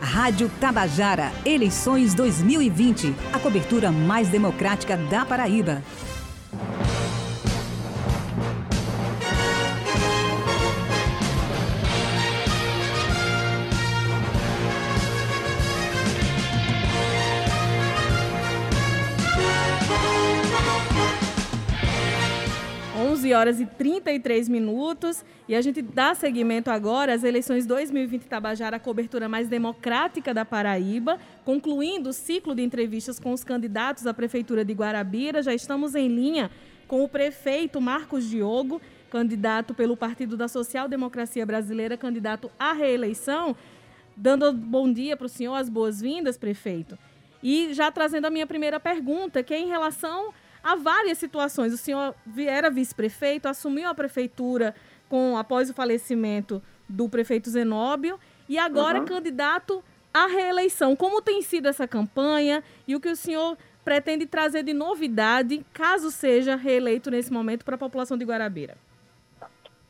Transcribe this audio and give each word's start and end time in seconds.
Rádio 0.00 0.50
Tabajara, 0.60 1.32
eleições 1.44 2.14
2020. 2.14 3.14
A 3.32 3.38
cobertura 3.38 3.90
mais 3.90 4.28
democrática 4.28 4.96
da 4.96 5.24
Paraíba. 5.24 5.82
Horas 23.36 23.60
e 23.60 23.66
33 23.66 24.48
minutos 24.48 25.24
e 25.46 25.54
a 25.54 25.60
gente 25.60 25.82
dá 25.82 26.14
seguimento 26.14 26.70
agora 26.70 27.14
às 27.14 27.22
eleições 27.22 27.66
2020 27.66 28.24
Tabajara, 28.24 28.76
a 28.76 28.80
cobertura 28.80 29.28
mais 29.28 29.48
democrática 29.48 30.32
da 30.32 30.44
Paraíba, 30.44 31.20
concluindo 31.44 32.10
o 32.10 32.12
ciclo 32.12 32.54
de 32.54 32.62
entrevistas 32.62 33.20
com 33.20 33.32
os 33.32 33.44
candidatos 33.44 34.06
à 34.06 34.14
Prefeitura 34.14 34.64
de 34.64 34.72
Guarabira. 34.72 35.42
Já 35.42 35.54
estamos 35.54 35.94
em 35.94 36.08
linha 36.08 36.50
com 36.88 37.04
o 37.04 37.08
prefeito 37.08 37.80
Marcos 37.80 38.28
Diogo, 38.28 38.80
candidato 39.10 39.74
pelo 39.74 39.96
Partido 39.96 40.36
da 40.36 40.48
Social 40.48 40.88
Democracia 40.88 41.44
Brasileira, 41.44 41.96
candidato 41.96 42.50
à 42.58 42.72
reeleição. 42.72 43.54
Dando 44.16 44.52
bom 44.52 44.90
dia 44.90 45.16
para 45.16 45.26
o 45.26 45.28
senhor, 45.28 45.54
as 45.54 45.68
boas-vindas, 45.68 46.38
prefeito. 46.38 46.98
E 47.42 47.74
já 47.74 47.92
trazendo 47.92 48.26
a 48.26 48.30
minha 48.30 48.46
primeira 48.46 48.80
pergunta, 48.80 49.42
que 49.42 49.52
é 49.52 49.58
em 49.60 49.68
relação 49.68 50.32
há 50.66 50.74
várias 50.74 51.18
situações. 51.18 51.72
O 51.72 51.76
senhor 51.76 52.12
era 52.36 52.68
vice-prefeito, 52.68 53.46
assumiu 53.46 53.88
a 53.88 53.94
prefeitura 53.94 54.74
com 55.08 55.38
após 55.38 55.70
o 55.70 55.74
falecimento 55.74 56.60
do 56.88 57.08
prefeito 57.08 57.48
Zenóbio 57.48 58.18
e 58.48 58.58
agora 58.58 58.98
uhum. 58.98 59.04
candidato 59.04 59.82
à 60.12 60.26
reeleição. 60.26 60.96
Como 60.96 61.22
tem 61.22 61.40
sido 61.40 61.68
essa 61.68 61.86
campanha 61.86 62.64
e 62.86 62.96
o 62.96 63.00
que 63.00 63.08
o 63.08 63.14
senhor 63.14 63.56
pretende 63.84 64.26
trazer 64.26 64.64
de 64.64 64.72
novidade, 64.72 65.64
caso 65.72 66.10
seja 66.10 66.56
reeleito 66.56 67.08
nesse 67.08 67.32
momento 67.32 67.64
para 67.64 67.76
a 67.76 67.78
população 67.78 68.18
de 68.18 68.24
Guarabira? 68.24 68.76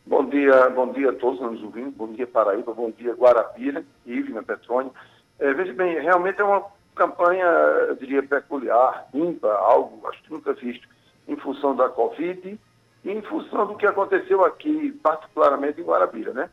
Bom 0.04 0.28
dia, 0.28 0.68
bom 0.68 0.92
dia 0.92 1.10
a 1.10 1.14
todos 1.14 1.40
nos 1.40 1.62
ouvindo, 1.62 1.90
bom 1.90 2.12
dia 2.12 2.26
Paraíba, 2.26 2.72
bom 2.74 2.90
dia 2.90 3.14
Guarabira, 3.14 3.82
Ivna 4.04 4.42
Petrônio. 4.42 4.92
É, 5.38 5.52
veja 5.54 5.72
bem, 5.72 5.98
realmente 6.00 6.40
é 6.40 6.44
uma 6.44 6.64
campanha, 6.96 7.44
eu 7.44 7.94
diria, 7.94 8.22
peculiar, 8.22 9.06
ímpar, 9.14 9.54
algo 9.54 10.08
acho 10.08 10.22
que 10.22 10.32
nunca 10.32 10.52
visto, 10.54 10.88
em 11.28 11.36
função 11.36 11.76
da 11.76 11.88
Covid 11.88 12.58
e 13.04 13.10
em 13.10 13.22
função 13.22 13.66
do 13.66 13.76
que 13.76 13.86
aconteceu 13.86 14.44
aqui, 14.44 14.90
particularmente 15.02 15.80
em 15.80 15.84
Guarabira, 15.84 16.32
né? 16.32 16.50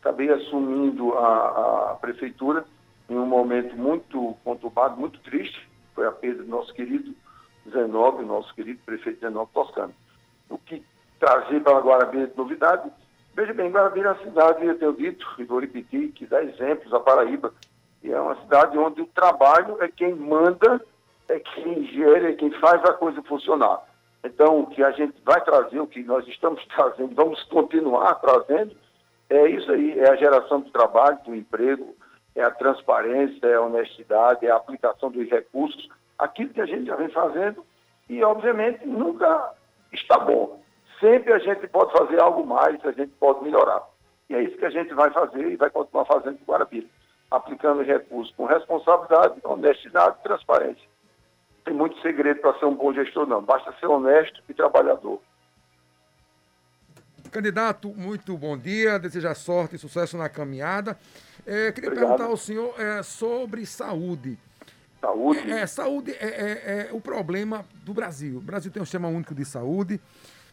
Acabei 0.00 0.30
assumindo 0.30 1.14
a, 1.14 1.92
a 1.92 1.94
prefeitura 1.94 2.64
em 3.08 3.16
um 3.16 3.24
momento 3.24 3.76
muito 3.76 4.36
conturbado, 4.44 5.00
muito 5.00 5.20
triste, 5.20 5.68
foi 5.94 6.06
a 6.06 6.12
perda 6.12 6.42
do 6.42 6.48
nosso 6.48 6.74
querido 6.74 7.14
Zenobio, 7.70 8.26
nosso 8.26 8.54
querido 8.54 8.80
prefeito 8.84 9.20
Zenobio 9.20 9.54
Toscano. 9.54 9.94
O 10.50 10.58
que 10.58 10.84
trazer 11.18 11.60
para 11.60 11.80
Guarabira 11.80 12.26
de 12.26 12.36
novidade, 12.36 12.90
veja 13.34 13.54
bem, 13.54 13.70
Guarabira 13.70 14.10
é 14.10 14.12
uma 14.12 14.22
cidade, 14.22 14.66
eu 14.66 14.78
tenho 14.78 14.92
dito, 14.92 15.26
e 15.38 15.44
vou 15.44 15.60
repetir, 15.60 16.12
que 16.12 16.26
dá 16.26 16.42
exemplos 16.42 16.92
a 16.92 17.00
Paraíba, 17.00 17.54
e 18.06 18.12
é 18.12 18.20
uma 18.20 18.36
cidade 18.36 18.78
onde 18.78 19.02
o 19.02 19.06
trabalho 19.08 19.82
é 19.82 19.88
quem 19.88 20.14
manda, 20.14 20.80
é 21.28 21.40
quem 21.40 21.84
gera, 21.86 22.30
é 22.30 22.34
quem 22.34 22.52
faz 22.52 22.84
a 22.84 22.92
coisa 22.92 23.20
funcionar. 23.24 23.82
Então, 24.22 24.60
o 24.60 24.66
que 24.68 24.82
a 24.82 24.92
gente 24.92 25.20
vai 25.24 25.40
trazer, 25.40 25.80
o 25.80 25.88
que 25.88 26.04
nós 26.04 26.26
estamos 26.28 26.64
trazendo, 26.72 27.14
vamos 27.16 27.42
continuar 27.44 28.14
trazendo, 28.16 28.76
é 29.28 29.48
isso 29.48 29.72
aí, 29.72 29.98
é 29.98 30.08
a 30.08 30.14
geração 30.14 30.60
do 30.60 30.70
trabalho, 30.70 31.18
do 31.24 31.34
emprego, 31.34 31.96
é 32.36 32.44
a 32.44 32.50
transparência, 32.50 33.44
é 33.44 33.54
a 33.54 33.62
honestidade, 33.62 34.46
é 34.46 34.50
a 34.52 34.56
aplicação 34.56 35.10
dos 35.10 35.28
recursos, 35.28 35.88
aquilo 36.16 36.50
que 36.50 36.60
a 36.60 36.66
gente 36.66 36.86
já 36.86 36.94
vem 36.94 37.08
fazendo 37.08 37.64
e, 38.08 38.22
obviamente, 38.22 38.86
nunca 38.86 39.52
está 39.92 40.16
bom. 40.18 40.62
Sempre 41.00 41.32
a 41.32 41.38
gente 41.40 41.66
pode 41.66 41.92
fazer 41.92 42.20
algo 42.20 42.46
mais, 42.46 42.78
a 42.84 42.92
gente 42.92 43.12
pode 43.18 43.42
melhorar. 43.42 43.82
E 44.30 44.34
é 44.34 44.42
isso 44.42 44.56
que 44.56 44.64
a 44.64 44.70
gente 44.70 44.94
vai 44.94 45.10
fazer 45.10 45.44
e 45.44 45.56
vai 45.56 45.70
continuar 45.70 46.04
fazendo 46.04 46.38
com 46.38 46.52
Guarabira 46.52 46.86
aplicando 47.30 47.82
recursos 47.82 48.34
com 48.36 48.46
responsabilidade, 48.46 49.40
honestidade 49.44 50.16
e 50.20 50.22
transparência. 50.22 50.88
Tem 51.64 51.74
muito 51.74 52.00
segredo 52.00 52.40
para 52.40 52.58
ser 52.58 52.66
um 52.66 52.74
bom 52.74 52.92
gestor, 52.92 53.26
não. 53.26 53.42
Basta 53.42 53.74
ser 53.80 53.86
honesto 53.86 54.40
e 54.48 54.54
trabalhador. 54.54 55.20
Candidato, 57.30 57.92
muito 57.96 58.36
bom 58.36 58.56
dia. 58.56 58.98
Desejar 58.98 59.34
sorte 59.34 59.74
e 59.74 59.78
sucesso 59.78 60.16
na 60.16 60.28
caminhada. 60.28 60.96
É, 61.44 61.72
queria 61.72 61.90
Obrigado. 61.90 62.08
perguntar 62.08 62.24
ao 62.30 62.36
senhor 62.36 62.74
é, 62.80 63.02
sobre 63.02 63.66
saúde. 63.66 64.38
Saúde? 65.00 65.50
É, 65.50 65.60
é 65.60 65.66
saúde 65.66 66.12
é, 66.12 66.26
é, 66.26 66.88
é, 66.88 66.92
o 66.92 67.00
problema 67.00 67.64
do 67.84 67.92
Brasil. 67.92 68.38
O 68.38 68.40
Brasil 68.40 68.70
tem 68.70 68.80
um 68.80 68.86
sistema 68.86 69.08
único 69.08 69.34
de 69.34 69.44
saúde, 69.44 70.00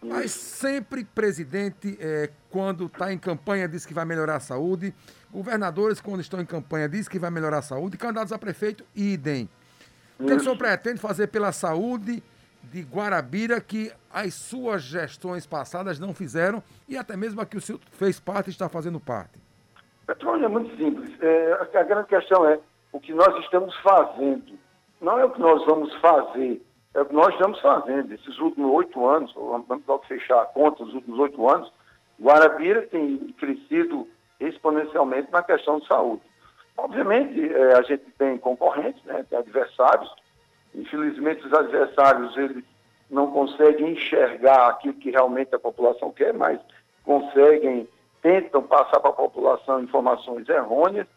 mas 0.04 0.32
sempre 0.32 1.04
presidente, 1.04 1.98
é, 2.00 2.30
quando 2.50 2.86
está 2.86 3.12
em 3.12 3.18
campanha, 3.18 3.68
diz 3.68 3.86
que 3.86 3.94
vai 3.94 4.06
melhorar 4.06 4.36
a 4.36 4.40
saúde. 4.40 4.94
Governadores, 5.32 6.02
quando 6.02 6.22
estão 6.22 6.40
em 6.40 6.46
campanha, 6.46 6.88
dizem 6.90 7.12
que 7.12 7.20
vai 7.20 7.32
melhorar 7.32 7.60
a 7.60 7.62
saúde. 7.62 7.98
Candidatos 7.98 8.34
a 8.34 8.38
prefeito, 8.38 8.84
idem. 8.96 9.50
O 10.20 10.26
que 10.26 10.34
o 10.34 10.40
senhor 10.40 10.58
pretende 10.58 11.00
fazer 11.00 11.28
pela 11.28 11.52
saúde 11.52 12.24
de 12.64 12.82
Guarabira 12.82 13.60
que 13.60 13.92
as 14.12 14.34
suas 14.34 14.84
gestões 14.84 15.46
passadas 15.46 16.00
não 16.00 16.14
fizeram 16.14 16.64
e 16.88 16.98
até 16.98 17.18
mesmo 17.18 17.42
a 17.42 17.46
que 17.46 17.58
o 17.58 17.62
senhor 17.62 17.80
fez 17.92 18.20
parte 18.20 18.48
e 18.48 18.52
está 18.52 18.70
fazendo 18.70 19.00
parte? 19.00 19.42
Petróleo 20.06 20.46
é 20.46 20.48
muito 20.48 20.76
simples. 20.78 21.12
É, 21.22 21.54
a 21.54 21.84
grande 21.84 22.08
questão 22.08 22.46
é 22.46 22.60
o 22.92 23.00
que 23.00 23.14
nós 23.14 23.36
estamos 23.44 23.76
fazendo. 23.78 24.58
Não 25.02 25.20
é 25.20 25.26
o 25.26 25.32
que 25.32 25.40
nós 25.40 25.66
vamos 25.66 25.94
fazer, 26.00 26.62
é 26.94 27.02
o 27.02 27.06
que 27.06 27.14
nós 27.14 27.34
estamos 27.34 27.60
fazendo. 27.60 28.14
Esses 28.14 28.38
últimos 28.40 28.72
oito 28.74 29.06
anos, 29.06 29.34
vamos 29.34 29.86
logo 29.88 30.06
fechar 30.06 30.42
a 30.42 30.46
conta, 30.46 30.84
os 30.84 30.94
últimos 30.94 31.20
oito 31.20 31.50
anos, 31.50 31.72
Guarabira 32.22 32.84
tem 32.84 33.18
crescido 33.40 34.08
exponencialmente 34.40 35.32
na 35.32 35.42
questão 35.42 35.80
de 35.80 35.88
saúde. 35.88 36.22
Obviamente, 36.78 37.54
é, 37.54 37.74
a 37.76 37.82
gente 37.82 38.04
tem 38.18 38.38
concorrentes, 38.38 39.04
né, 39.04 39.26
tem 39.30 39.38
adversários. 39.38 40.12
Infelizmente, 40.74 41.46
os 41.46 41.54
adversários 41.54 42.36
eles 42.38 42.64
não 43.10 43.32
conseguem 43.32 43.92
enxergar 43.92 44.70
aquilo 44.70 44.96
que 44.96 45.12
realmente 45.12 45.54
a 45.54 45.60
população 45.60 46.12
quer, 46.12 46.34
mas 46.34 46.60
conseguem, 47.04 47.88
tentam 48.22 48.64
passar 48.64 49.00
para 49.00 49.12
a 49.12 49.14
população 49.14 49.84
informações 49.84 50.48
errôneas, 50.50 51.08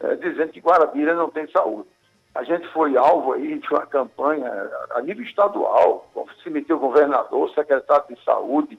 é, 0.00 0.16
dizendo 0.16 0.50
que 0.50 0.60
Guarabira 0.60 1.14
não 1.14 1.30
tem 1.30 1.46
saúde. 1.48 1.88
A 2.34 2.42
gente 2.42 2.66
foi 2.68 2.96
alvo 2.96 3.32
aí 3.32 3.58
de 3.58 3.68
uma 3.70 3.86
campanha 3.86 4.50
a 4.90 5.00
nível 5.00 5.24
estadual, 5.24 6.10
se 6.42 6.50
meteu 6.50 6.76
o 6.76 6.80
governador, 6.80 7.48
secretário 7.50 8.14
de 8.14 8.24
saúde, 8.24 8.78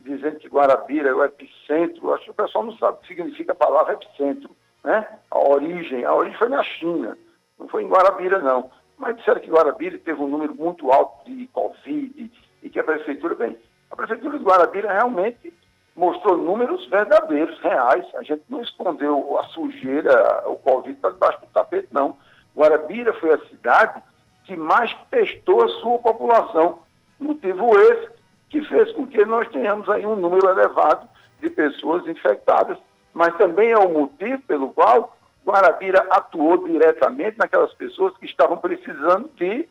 dizendo 0.00 0.38
que 0.38 0.48
Guarabira 0.48 1.10
é 1.10 1.14
o 1.14 1.24
epicentro. 1.24 2.12
Acho 2.12 2.24
que 2.24 2.30
o 2.30 2.34
pessoal 2.34 2.64
não 2.64 2.76
sabe 2.76 2.98
o 2.98 3.00
que 3.02 3.08
significa 3.08 3.52
a 3.52 3.56
palavra 3.56 3.94
epicentro, 3.94 4.50
né? 4.82 5.06
A 5.30 5.38
origem. 5.38 6.04
A 6.04 6.14
origem 6.14 6.38
foi 6.38 6.48
na 6.48 6.62
China, 6.64 7.16
não 7.58 7.68
foi 7.68 7.84
em 7.84 7.88
Guarabira, 7.88 8.40
não. 8.40 8.70
Mas 8.98 9.16
disseram 9.16 9.40
que 9.40 9.50
Guarabira 9.50 9.98
teve 9.98 10.20
um 10.20 10.28
número 10.28 10.54
muito 10.54 10.90
alto 10.90 11.30
de 11.30 11.46
Covid 11.48 12.32
e 12.62 12.68
que 12.68 12.80
a 12.80 12.84
prefeitura, 12.84 13.34
bem, 13.34 13.56
a 13.90 13.96
prefeitura 13.96 14.38
de 14.38 14.44
Guarabira 14.44 14.92
realmente 14.92 15.54
mostrou 15.94 16.36
números 16.36 16.86
verdadeiros, 16.88 17.58
reais. 17.60 18.04
A 18.16 18.22
gente 18.22 18.42
não 18.48 18.60
escondeu 18.60 19.38
a 19.38 19.44
sujeira, 19.44 20.42
o 20.46 20.56
Covid 20.56 20.96
está 20.96 21.10
debaixo 21.10 21.40
do 21.40 21.46
tapete, 21.46 21.88
não. 21.92 22.16
Guarabira 22.56 23.12
foi 23.14 23.34
a 23.34 23.46
cidade 23.46 24.02
que 24.44 24.56
mais 24.56 24.94
testou 25.10 25.62
a 25.62 25.68
sua 25.80 25.98
população. 25.98 26.78
Motivo 27.20 27.78
esse 27.78 28.10
que 28.48 28.62
fez 28.62 28.92
com 28.92 29.06
que 29.06 29.24
nós 29.24 29.48
tenhamos 29.48 29.88
aí 29.88 30.06
um 30.06 30.16
número 30.16 30.48
elevado 30.48 31.08
de 31.40 31.50
pessoas 31.50 32.06
infectadas. 32.06 32.78
Mas 33.12 33.36
também 33.36 33.70
é 33.70 33.78
o 33.78 33.92
motivo 33.92 34.40
pelo 34.42 34.72
qual 34.72 35.16
Guarabira 35.44 36.06
atuou 36.10 36.66
diretamente 36.66 37.38
naquelas 37.38 37.72
pessoas 37.74 38.16
que 38.18 38.26
estavam 38.26 38.56
precisando 38.56 39.30
de 39.36 39.68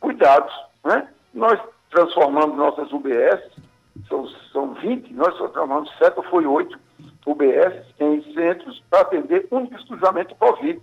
cuidados. 0.00 0.52
Né? 0.84 1.08
Nós 1.34 1.60
transformamos 1.90 2.56
nossas 2.56 2.92
UBS, 2.92 3.40
são, 4.08 4.26
são 4.52 4.74
20, 4.74 5.12
nós 5.14 5.36
transformamos 5.36 5.90
7 5.98 6.16
ou 6.16 6.22
foi 6.24 6.46
8 6.46 6.78
UBS 7.26 7.84
em 8.00 8.34
centros 8.34 8.82
para 8.90 9.02
atender 9.02 9.46
único 9.50 9.74
exclusivamente 9.76 10.34
Covid. 10.34 10.80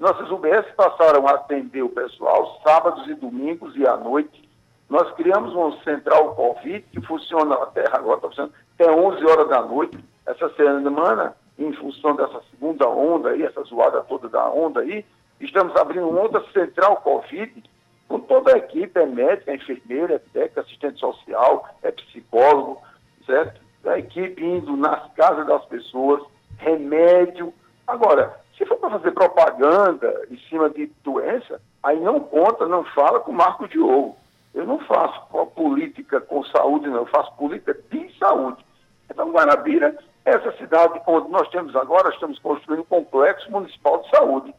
Nossas 0.00 0.30
UBS 0.30 0.64
passaram 0.74 1.28
a 1.28 1.32
atender 1.32 1.82
o 1.82 1.90
pessoal 1.90 2.58
sábados 2.64 3.06
e 3.06 3.14
domingos 3.14 3.76
e 3.76 3.86
à 3.86 3.98
noite, 3.98 4.48
nós 4.88 5.12
criamos 5.12 5.52
uma 5.52 5.78
central 5.82 6.34
Covid 6.34 6.80
que 6.90 7.02
funciona 7.02 7.54
até 7.56 7.84
agora, 7.92 8.16
está 8.16 8.28
funcionando 8.28 8.54
até 8.78 8.90
11 8.90 9.26
horas 9.26 9.48
da 9.50 9.60
noite. 9.60 10.02
Essa 10.24 10.48
semana, 10.54 11.36
em 11.58 11.70
função 11.74 12.16
dessa 12.16 12.40
segunda 12.50 12.88
onda 12.88 13.28
aí, 13.28 13.42
essa 13.42 13.62
zoada 13.64 14.00
toda 14.04 14.30
da 14.30 14.48
onda 14.48 14.80
aí, 14.80 15.04
estamos 15.38 15.76
abrindo 15.76 16.08
outra 16.18 16.42
central 16.50 16.96
Covid 17.02 17.62
com 18.08 18.20
toda 18.20 18.54
a 18.54 18.58
equipe, 18.58 18.98
é 18.98 19.04
médica, 19.04 19.52
é 19.52 19.56
enfermeira, 19.56 20.14
é 20.14 20.18
técnica, 20.18 20.62
assistente 20.62 20.98
social, 20.98 21.68
é 21.82 21.92
psicólogo, 21.92 22.80
certo? 23.26 23.60
A 23.84 23.98
equipe 23.98 24.42
indo 24.42 24.74
nas 24.78 25.12
casas 25.12 25.46
das 25.46 25.64
pessoas, 25.66 26.22
remédio. 26.56 27.52
Agora, 27.86 28.39
Se 28.60 28.66
for 28.66 28.76
para 28.76 28.90
fazer 28.90 29.12
propaganda 29.12 30.26
em 30.30 30.36
cima 30.50 30.68
de 30.68 30.84
doença, 31.02 31.62
aí 31.82 31.98
não 31.98 32.20
conta, 32.20 32.68
não 32.68 32.84
fala 32.84 33.18
com 33.20 33.32
Marco 33.32 33.66
Diogo. 33.66 34.18
Eu 34.52 34.66
não 34.66 34.78
faço 34.80 35.18
política 35.54 36.20
com 36.20 36.44
saúde, 36.44 36.86
não, 36.86 36.98
eu 36.98 37.06
faço 37.06 37.34
política 37.36 37.74
de 37.90 38.18
saúde. 38.18 38.62
Então, 39.10 39.32
Guarabira, 39.32 39.96
essa 40.26 40.52
cidade 40.58 41.00
onde 41.06 41.30
nós 41.30 41.48
temos 41.48 41.74
agora, 41.74 42.10
estamos 42.10 42.38
construindo 42.40 42.80
um 42.80 42.84
complexo 42.84 43.50
municipal 43.50 44.02
de 44.02 44.10
saúde. 44.10 44.54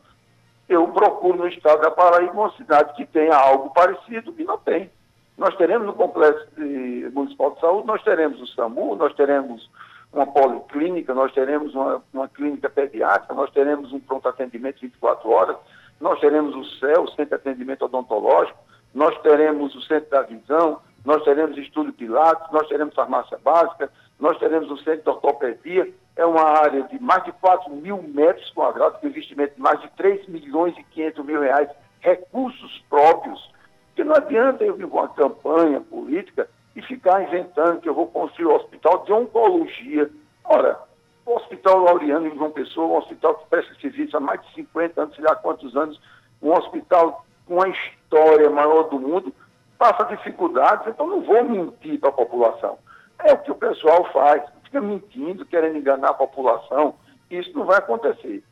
Eu 0.68 0.88
procuro 0.88 1.38
no 1.38 1.48
estado 1.48 1.82
da 1.82 1.92
Paraíba 1.92 2.34
uma 2.34 2.52
cidade 2.54 2.96
que 2.96 3.06
tenha 3.06 3.36
algo 3.36 3.70
parecido 3.70 4.34
e 4.36 4.44
não 4.44 4.58
tem. 4.58 4.90
Nós 5.38 5.56
teremos 5.58 5.86
no 5.86 5.94
complexo 5.94 6.48
de, 6.58 7.08
municipal 7.14 7.52
de 7.52 7.60
saúde, 7.60 7.86
nós 7.86 8.02
teremos 8.02 8.42
o 8.42 8.48
SAMU, 8.48 8.96
nós 8.96 9.14
teremos 9.14 9.70
uma 10.14 10.28
policlínica, 10.28 11.14
nós 11.14 11.34
teremos 11.34 11.74
uma, 11.74 12.02
uma 12.14 12.28
clínica 12.28 12.70
pediátrica, 12.70 13.34
nós 13.34 13.50
teremos 13.52 13.94
um 13.94 14.00
pronto 14.00 14.28
atendimento 14.28 14.82
24 14.82 15.30
horas, 15.30 15.58
nós 16.00 16.20
teremos 16.20 16.56
o 16.56 16.66
CEL, 16.80 17.04
o 17.04 17.10
Centro 17.10 17.28
de 17.28 17.36
Atendimento 17.36 17.86
Odontológico, 17.86 18.58
nós 18.94 19.18
teremos 19.22 19.74
o 19.76 19.82
Centro 19.82 20.10
da 20.10 20.24
Visão, 20.24 20.82
nós 21.06 21.24
teremos 21.24 21.58
Estúdio 21.58 21.94
Pilates, 21.94 22.52
nós 22.52 22.68
teremos 22.68 22.94
farmácia 22.94 23.38
básica, 23.44 23.90
nós 24.20 24.38
teremos 24.38 24.70
o 24.70 24.78
Centro 24.78 25.04
de 25.04 25.10
Ortopedia, 25.10 25.92
é 26.16 26.26
uma 26.26 26.44
área 26.44 26.84
de 26.84 27.02
mais 27.02 27.24
de 27.24 27.32
4 27.34 27.74
mil 27.74 28.02
metros 28.04 28.50
quadrados, 28.52 29.00
com 29.00 29.08
investimento 29.08 29.56
de 29.56 29.62
mais 29.62 29.80
de 29.82 29.90
3 29.92 30.28
milhões 30.28 30.78
e 30.78 30.84
500 30.84 31.26
mil 31.26 31.42
reais, 31.42 31.70
recursos 32.02 32.84
próprios, 32.90 33.52
que 33.96 34.04
não 34.04 34.16
adianta 34.16 34.64
eu 34.64 34.76
vir 34.76 34.88
com 34.88 34.98
uma 34.98 35.10
campanha 35.10 35.80
política 35.82 36.50
e 36.76 36.82
ficar 36.82 37.24
inventando 37.24 37.82
que 37.82 37.90
eu 37.90 37.94
vou 37.94 38.08
construir 38.08 38.48
um 38.48 38.56
hospital 38.56 39.04
de 39.04 39.14
oncologia. 39.14 40.10
Ora, 40.44 40.80
o 41.26 41.36
Hospital 41.36 41.80
Laureano 41.80 42.28
em 42.28 42.36
João 42.36 42.52
Pessoa, 42.52 42.88
um 42.88 42.98
hospital 42.98 43.36
que 43.36 43.50
presta 43.50 43.74
serviço 43.76 44.18
há 44.18 44.20
mais 44.20 44.42
de 44.42 44.54
50 44.56 45.02
anos, 45.02 45.16
sei 45.16 45.24
lá 45.24 45.36
quantos 45.36 45.76
anos, 45.76 46.00
um 46.42 46.52
hospital 46.52 47.26
com 47.46 47.62
a 47.62 47.70
história 47.70 48.50
maior 48.50 48.84
do 48.84 49.00
mundo, 49.00 49.34
passa 49.78 50.06
dificuldades, 50.06 50.88
então 50.88 51.08
não 51.08 51.22
vou 51.22 51.44
mentir 51.44 52.00
para 52.00 52.10
a 52.10 52.14
população. 52.14 52.78
É 53.24 53.34
o 53.34 53.38
que 53.38 53.52
o 53.52 53.56
pessoal 53.56 54.06
faz, 54.12 54.44
fica 54.64 54.82
mentindo, 54.82 55.46
querendo 55.46 55.78
enganar 55.78 56.10
a 56.10 56.14
população. 56.14 56.96
Isso 57.30 57.52
não 57.58 57.66
vai 57.66 57.78
acontecer. 57.78 58.44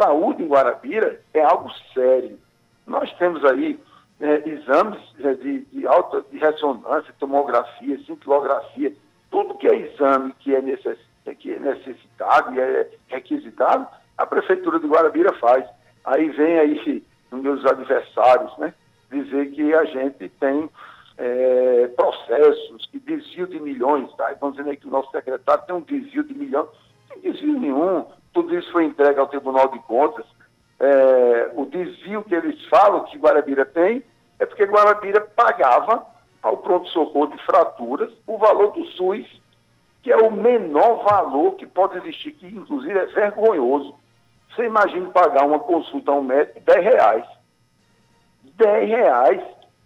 Saúde 0.00 0.42
em 0.42 0.48
Guarabira 0.48 1.20
é 1.32 1.42
algo 1.42 1.70
sério. 1.92 2.38
Nós 2.86 3.12
temos 3.14 3.44
aí 3.44 3.78
é, 4.20 4.48
exames 4.48 5.00
é, 5.20 5.34
de, 5.34 5.60
de, 5.66 5.86
alta 5.86 6.24
de 6.30 6.38
ressonância, 6.38 7.14
tomografia, 7.18 7.98
cintilografia, 8.04 8.92
tudo 9.30 9.54
que 9.54 9.66
é 9.66 9.76
exame 9.76 10.32
que 10.40 10.54
é, 10.54 10.62
necess, 10.62 10.98
que 11.38 11.52
é 11.52 11.58
necessitado 11.58 12.54
e 12.54 12.60
é 12.60 12.90
requisitado, 13.08 13.86
a 14.16 14.26
Prefeitura 14.26 14.78
de 14.78 14.86
Guarabira 14.86 15.32
faz. 15.34 15.64
Aí 16.04 16.28
vem 16.30 16.58
aí 16.58 17.04
os 17.30 17.40
meus 17.40 17.64
adversários, 17.64 18.56
né, 18.58 18.72
dizer 19.10 19.50
que 19.50 19.74
a 19.74 19.84
gente 19.84 20.28
tem 20.28 20.70
é, 21.16 21.88
processos 21.96 22.86
que 22.86 22.98
desvio 22.98 23.46
de 23.46 23.60
milhões, 23.60 24.12
tá? 24.16 24.32
Estão 24.32 24.50
dizendo 24.50 24.70
aí 24.70 24.76
que 24.76 24.86
o 24.86 24.90
nosso 24.90 25.10
secretário 25.10 25.64
tem 25.66 25.74
um 25.74 25.80
desvio 25.80 26.24
de 26.24 26.34
milhões. 26.34 26.68
Não 27.10 27.20
tem 27.20 27.32
desvio 27.32 27.58
nenhum. 27.58 28.06
Tudo 28.32 28.56
isso 28.56 28.70
foi 28.72 28.84
entregue 28.84 29.18
ao 29.18 29.28
Tribunal 29.28 29.68
de 29.68 29.78
Contas 29.80 30.26
é, 30.80 31.50
o 31.54 31.66
desvio 31.66 32.22
que 32.22 32.34
eles 32.34 32.62
falam 32.66 33.04
que 33.04 33.18
Guarabira 33.18 33.64
tem 33.64 34.02
é 34.38 34.46
porque 34.46 34.64
Guarabira 34.64 35.20
pagava 35.20 36.04
ao 36.42 36.58
pronto-socorro 36.58 37.28
de 37.28 37.42
fraturas 37.44 38.12
o 38.26 38.36
valor 38.36 38.72
do 38.72 38.84
SUS, 38.88 39.26
que 40.02 40.12
é 40.12 40.16
o 40.16 40.30
menor 40.30 41.02
valor 41.04 41.54
que 41.54 41.66
pode 41.66 41.96
existir, 41.98 42.32
que 42.32 42.46
inclusive 42.46 42.98
é 42.98 43.06
vergonhoso. 43.06 43.94
Você 44.54 44.66
imagina 44.66 45.10
pagar 45.10 45.46
uma 45.46 45.58
consulta 45.58 46.12
a 46.12 46.14
um 46.14 46.22
médico 46.22 46.60
10 46.60 46.84
reais. 46.84 47.24
10 48.56 48.88
reais 48.88 49.42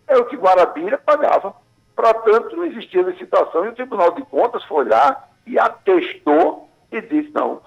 é 0.09 0.17
o 0.17 0.27
que 0.27 0.37
Guarabira 0.37 0.99
pagava. 0.99 1.55
Para 1.95 2.15
tanto, 2.15 2.57
não 2.57 2.65
existia 2.65 3.03
licitação 3.03 3.65
e 3.65 3.69
o 3.69 3.75
Tribunal 3.75 4.13
de 4.13 4.23
Contas 4.23 4.65
foi 4.65 4.89
lá 4.89 5.29
e 5.47 5.59
atestou 5.59 6.69
e 6.91 7.01
disse, 7.01 7.31
não, 7.35 7.61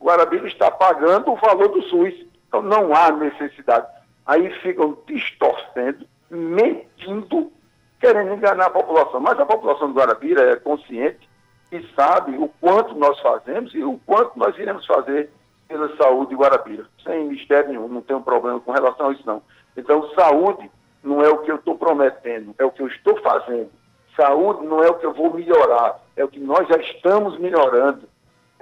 Guarabira 0.00 0.46
está 0.46 0.70
pagando 0.70 1.32
o 1.32 1.36
valor 1.36 1.68
do 1.68 1.82
SUS. 1.82 2.14
Então 2.56 2.62
não 2.62 2.94
há 2.94 3.10
necessidade. 3.12 3.86
Aí 4.24 4.50
ficam 4.60 4.96
distorcendo, 5.06 6.06
mentindo, 6.30 7.52
querendo 8.00 8.32
enganar 8.32 8.66
a 8.66 8.70
população. 8.70 9.20
Mas 9.20 9.38
a 9.38 9.46
população 9.46 9.88
do 9.88 9.98
Guarabira 9.98 10.52
é 10.52 10.56
consciente 10.56 11.28
e 11.70 11.82
sabe 11.94 12.36
o 12.36 12.48
quanto 12.60 12.94
nós 12.94 13.18
fazemos 13.20 13.74
e 13.74 13.82
o 13.82 14.00
quanto 14.06 14.38
nós 14.38 14.56
iremos 14.58 14.86
fazer 14.86 15.30
pela 15.68 15.94
saúde 15.96 16.30
de 16.30 16.36
Guarabira. 16.36 16.86
Sem 17.04 17.26
mistério 17.26 17.70
nenhum, 17.70 17.88
não 17.88 18.00
tem 18.00 18.16
um 18.16 18.22
problema 18.22 18.60
com 18.60 18.72
relação 18.72 19.08
a 19.08 19.12
isso 19.12 19.22
não. 19.26 19.42
Então, 19.76 20.08
saúde 20.14 20.70
não 21.02 21.22
é 21.22 21.28
o 21.28 21.38
que 21.38 21.50
eu 21.50 21.56
estou 21.56 21.76
prometendo, 21.76 22.54
é 22.58 22.64
o 22.64 22.70
que 22.70 22.80
eu 22.80 22.86
estou 22.86 23.20
fazendo. 23.20 23.70
Saúde 24.16 24.64
não 24.64 24.82
é 24.82 24.88
o 24.88 24.94
que 24.94 25.04
eu 25.04 25.12
vou 25.12 25.34
melhorar, 25.34 26.00
é 26.16 26.24
o 26.24 26.28
que 26.28 26.40
nós 26.40 26.66
já 26.68 26.76
estamos 26.76 27.38
melhorando. 27.38 28.08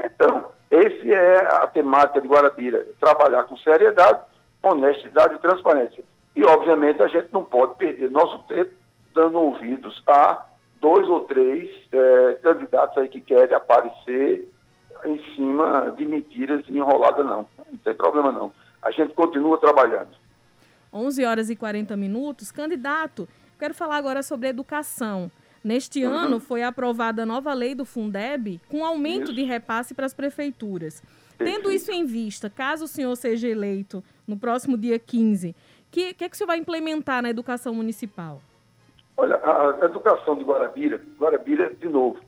Então, 0.02 0.46
essa 0.70 1.08
é 1.08 1.62
a 1.62 1.66
temática 1.66 2.20
de 2.20 2.28
Guarabira, 2.28 2.87
trabalhar 3.00 3.44
com 3.44 3.56
seriedade, 3.58 4.20
honestidade 4.62 5.34
e 5.34 5.38
transparência. 5.38 6.05
E, 6.34 6.44
obviamente, 6.44 7.02
a 7.02 7.08
gente 7.08 7.28
não 7.32 7.44
pode 7.44 7.76
perder 7.76 8.11
nosso 8.11 8.38
tempo 8.44 8.72
dando 9.14 9.38
ouvidos 9.38 10.02
a 10.06 10.44
dois 10.81 11.08
ou 11.08 11.20
três 11.20 11.70
é, 11.93 12.38
candidatos 12.43 12.99
aí 12.99 13.08
que 13.08 13.20
querem 13.20 13.55
aparecer 13.55 14.49
em 15.05 15.19
cima 15.34 15.94
de 15.96 16.05
mentiras 16.05 16.64
enroladas, 16.69 17.25
não. 17.25 17.46
Não 17.70 17.78
tem 17.82 17.94
problema, 17.94 18.32
não. 18.32 18.52
A 18.82 18.90
gente 18.90 19.14
continua 19.14 19.58
trabalhando. 19.58 20.10
11 20.93 21.25
horas 21.25 21.50
e 21.50 21.56
40 21.56 21.96
minutos. 21.96 22.50
Candidato, 22.50 23.28
quero 23.58 23.75
falar 23.75 23.96
agora 23.96 24.22
sobre 24.22 24.49
educação. 24.49 25.31
Neste 25.64 26.05
uhum. 26.05 26.12
ano 26.12 26.40
foi 26.40 26.62
aprovada 26.62 27.22
a 27.22 27.26
nova 27.26 27.55
lei 27.55 27.75
do 27.75 27.87
Fundeb 27.87 28.61
com 28.69 28.84
aumento 28.84 29.25
isso. 29.25 29.34
de 29.34 29.44
repasse 29.44 29.94
para 29.94 30.05
as 30.05 30.12
prefeituras. 30.12 31.02
Tendo 31.38 31.72
isso 31.72 31.90
em 31.90 32.05
vista, 32.05 32.50
caso 32.50 32.84
o 32.84 32.88
senhor 32.88 33.16
seja 33.16 33.49
eleito 33.49 34.05
no 34.28 34.37
próximo 34.37 34.76
dia 34.76 34.99
15, 34.99 35.50
o 35.50 35.55
que, 35.90 36.12
que, 36.12 36.25
é 36.25 36.28
que 36.28 36.34
o 36.34 36.37
senhor 36.37 36.49
vai 36.49 36.58
implementar 36.58 37.22
na 37.22 37.31
educação 37.31 37.75
municipal? 37.75 38.43
Olha, 39.16 39.37
a 39.37 39.84
educação 39.84 40.37
de 40.37 40.44
Guarabira, 40.44 41.00
Guarabira, 41.19 41.72
de 41.75 41.88
novo, 41.88 42.20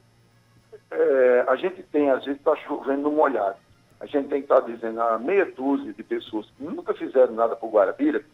é, 0.91 1.45
a 1.47 1.57
gente 1.57 1.83
tem, 1.85 2.11
às 2.11 2.25
vezes, 2.25 2.39
está 2.39 2.57
chovendo 2.57 3.03
no 3.03 3.11
molhado. 3.11 3.57
A 4.01 4.07
gente 4.07 4.29
tem 4.29 4.43
que 4.43 4.53
estar 4.53 4.63
tá 4.63 4.69
dizendo 4.69 5.01
a 5.01 5.19
meia 5.19 5.45
dúzia 5.47 5.93
de 5.93 6.03
pessoas 6.03 6.47
que 6.57 6.65
nunca 6.65 6.95
fizeram 6.95 7.35
nada 7.35 7.57
por 7.57 7.71
Guarabira, 7.71 8.25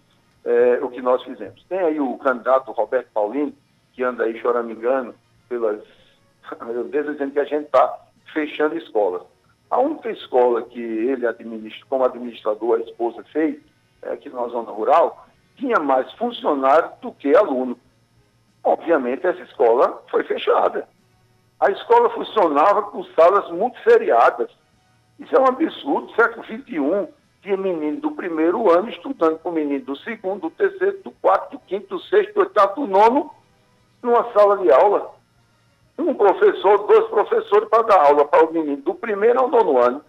é, 0.44 0.78
o 0.82 0.90
que 0.90 1.00
nós 1.00 1.22
fizemos. 1.22 1.64
Tem 1.68 1.78
aí 1.78 1.98
o 1.98 2.18
candidato 2.18 2.70
Roberto 2.72 3.08
Paulino, 3.12 3.54
que 3.92 4.02
anda 4.02 4.24
aí 4.24 4.38
choramingando 4.40 5.14
pelas 5.48 5.82
Deus, 6.90 7.06
dizendo 7.06 7.32
que 7.32 7.40
a 7.40 7.44
gente 7.44 7.66
está 7.66 7.98
fechando 8.32 8.76
escolas. 8.76 9.22
A 9.70 9.78
única 9.78 10.10
escola 10.10 10.62
que 10.62 10.80
ele 10.80 11.26
administra, 11.26 11.86
como 11.88 12.04
administrador, 12.04 12.78
a 12.78 12.82
esposa 12.82 13.24
fez, 13.32 13.58
é 14.02 14.12
aqui 14.12 14.28
na 14.28 14.46
zona 14.48 14.70
rural, 14.70 15.26
tinha 15.56 15.78
mais 15.78 16.10
funcionário 16.12 16.90
do 17.00 17.12
que 17.12 17.34
aluno. 17.34 17.78
Obviamente, 18.64 19.26
essa 19.26 19.40
escola 19.42 20.02
foi 20.10 20.24
fechada. 20.24 20.86
A 21.58 21.70
escola 21.70 22.10
funcionava 22.10 22.82
com 22.82 23.04
salas 23.14 23.50
muito 23.50 23.80
feriadas. 23.82 24.50
Isso 25.18 25.34
é 25.34 25.40
um 25.40 25.46
absurdo. 25.46 26.12
Século 26.14 26.44
XXI, 26.44 27.08
tinha 27.42 27.56
menino 27.56 28.00
do 28.00 28.10
primeiro 28.12 28.70
ano 28.70 28.88
estudando 28.88 29.38
com 29.38 29.50
menino 29.50 29.84
do 29.84 29.96
segundo, 29.96 30.42
do 30.42 30.50
terceiro, 30.50 31.00
do 31.02 31.10
quarto, 31.12 31.52
do 31.52 31.58
quinto, 31.60 31.96
do 31.96 32.00
sexto, 32.02 32.34
do 32.34 32.40
oitavo, 32.40 32.82
do 32.82 32.86
nono, 32.86 33.30
numa 34.02 34.30
sala 34.32 34.58
de 34.58 34.70
aula. 34.70 35.12
Um 35.98 36.14
professor, 36.14 36.86
dois 36.86 37.06
professores 37.08 37.68
para 37.68 37.82
dar 37.82 38.06
aula 38.06 38.24
para 38.24 38.44
o 38.44 38.52
menino 38.52 38.82
do 38.82 38.94
primeiro 38.94 39.40
ao 39.40 39.48
nono 39.48 39.78
ano. 39.78 40.04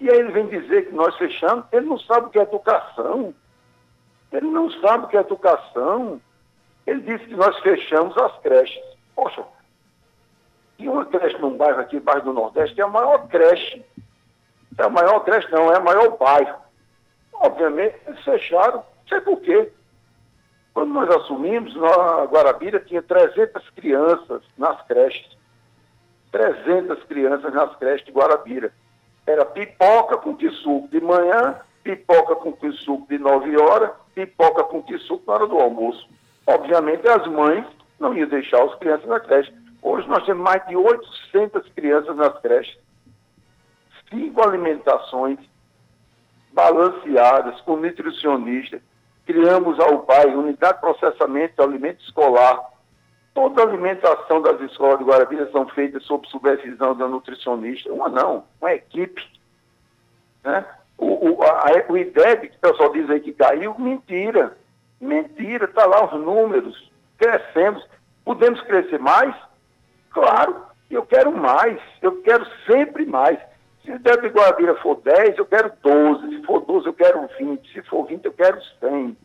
E 0.00 0.10
aí 0.10 0.18
ele 0.18 0.32
vem 0.32 0.46
dizer 0.46 0.86
que 0.86 0.94
nós 0.94 1.16
fechamos, 1.16 1.64
ele 1.72 1.86
não 1.86 1.98
sabe 1.98 2.26
o 2.26 2.30
que 2.30 2.38
é 2.38 2.42
educação. 2.42 3.34
Ele 4.32 4.46
não 4.46 4.70
sabe 4.70 5.04
o 5.04 5.08
que 5.08 5.16
é 5.16 5.20
educação. 5.20 6.20
Ele 6.86 7.00
disse 7.00 7.26
que 7.26 7.34
nós 7.34 7.58
fechamos 7.60 8.16
as 8.16 8.38
creches. 8.38 8.82
Poxa, 9.14 9.44
e 10.78 10.88
uma 10.88 11.04
creche 11.06 11.38
num 11.38 11.56
bairro 11.56 11.80
aqui, 11.80 11.98
bairro 11.98 12.24
do 12.24 12.32
Nordeste, 12.32 12.74
que 12.74 12.80
é 12.80 12.84
a 12.84 12.88
maior 12.88 13.26
creche. 13.28 13.84
É 14.78 14.82
a 14.82 14.88
maior 14.88 15.20
creche, 15.20 15.50
não, 15.50 15.72
é 15.72 15.76
a 15.76 15.80
maior 15.80 16.16
bairro. 16.18 16.58
Obviamente, 17.32 17.96
eles 18.06 18.22
fecharam. 18.24 18.78
Não 18.78 19.08
sei 19.08 19.20
por 19.20 19.40
quê. 19.40 19.72
Quando 20.76 20.92
nós 20.92 21.08
assumimos, 21.08 21.74
a 21.82 22.24
Guarabira 22.26 22.78
tinha 22.80 23.00
300 23.00 23.70
crianças 23.70 24.42
nas 24.58 24.78
creches. 24.82 25.26
300 26.30 27.02
crianças 27.04 27.54
nas 27.54 27.74
creches 27.76 28.04
de 28.04 28.12
Guarabira. 28.12 28.70
Era 29.26 29.46
pipoca 29.46 30.18
com 30.18 30.38
suco 30.38 30.86
de 30.88 31.00
manhã, 31.00 31.58
pipoca 31.82 32.36
com 32.36 32.54
suco 32.72 33.08
de 33.08 33.16
9 33.16 33.56
horas, 33.58 33.92
pipoca 34.14 34.64
com 34.64 34.84
suco 34.98 35.24
na 35.26 35.32
hora 35.32 35.46
do 35.46 35.58
almoço. 35.58 36.06
Obviamente, 36.46 37.08
as 37.08 37.26
mães 37.26 37.64
não 37.98 38.14
iam 38.14 38.28
deixar 38.28 38.62
as 38.62 38.74
crianças 38.74 39.06
na 39.06 39.18
creche. 39.18 39.54
Hoje 39.80 40.06
nós 40.06 40.26
temos 40.26 40.42
mais 40.42 40.62
de 40.68 40.76
800 40.76 41.72
crianças 41.72 42.14
nas 42.14 42.38
creches. 42.40 42.76
Cinco 44.10 44.46
alimentações 44.46 45.38
balanceadas, 46.52 47.62
com 47.62 47.76
nutricionista. 47.76 48.78
Criamos 49.26 49.78
a 49.80 49.86
UPAI, 49.88 50.36
Unidade 50.36 50.74
de 50.74 50.80
Processamento 50.80 51.56
de 51.56 51.62
Alimento 51.62 52.00
Escolar. 52.04 52.60
Toda 53.34 53.60
a 53.60 53.66
alimentação 53.66 54.40
das 54.40 54.60
escolas 54.60 54.98
de 54.98 55.04
Guarabira 55.04 55.50
são 55.50 55.66
feitas 55.68 56.04
sob 56.04 56.26
supervisão 56.28 56.96
da 56.96 57.08
nutricionista. 57.08 57.92
Uma 57.92 58.08
não, 58.08 58.44
uma 58.60 58.72
equipe. 58.72 59.20
Né? 60.44 60.64
O, 60.96 61.30
o, 61.30 61.42
a, 61.42 61.66
o 61.88 61.98
IDEB, 61.98 62.48
que 62.48 62.56
o 62.56 62.60
pessoal 62.60 62.92
diz 62.92 63.10
aí 63.10 63.20
que 63.20 63.32
caiu, 63.32 63.74
mentira. 63.76 64.56
Mentira, 65.00 65.64
está 65.64 65.84
lá 65.84 66.06
os 66.06 66.20
números. 66.20 66.90
Crescemos. 67.18 67.84
Podemos 68.24 68.60
crescer 68.62 69.00
mais? 69.00 69.34
Claro, 70.10 70.62
eu 70.88 71.04
quero 71.04 71.32
mais. 71.32 71.80
Eu 72.00 72.22
quero 72.22 72.46
sempre 72.64 73.04
mais. 73.04 73.38
Se 73.86 73.92
o 73.92 73.94
IDEB 73.94 74.30
Guarabira 74.30 74.74
for 74.76 74.96
10, 74.96 75.38
eu 75.38 75.46
quero 75.46 75.72
12. 75.80 76.28
Se 76.28 76.42
for 76.42 76.60
12, 76.60 76.86
eu 76.88 76.92
quero 76.92 77.28
20. 77.38 77.72
Se 77.72 77.82
for 77.82 78.04
20, 78.04 78.24
eu 78.24 78.32
quero 78.32 78.60
100. 78.80 79.16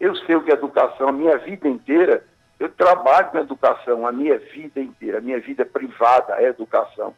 Eu 0.00 0.16
sei 0.16 0.34
o 0.34 0.42
que 0.42 0.50
é 0.50 0.54
educação. 0.54 1.08
A 1.08 1.12
minha 1.12 1.36
vida 1.36 1.68
inteira, 1.68 2.24
eu 2.58 2.70
trabalho 2.70 3.30
com 3.30 3.38
educação. 3.38 4.06
A 4.06 4.10
minha 4.10 4.38
vida 4.38 4.80
inteira, 4.80 5.18
a 5.18 5.20
minha 5.20 5.38
vida 5.40 5.66
privada 5.66 6.40
é 6.40 6.48
educação. 6.48 7.14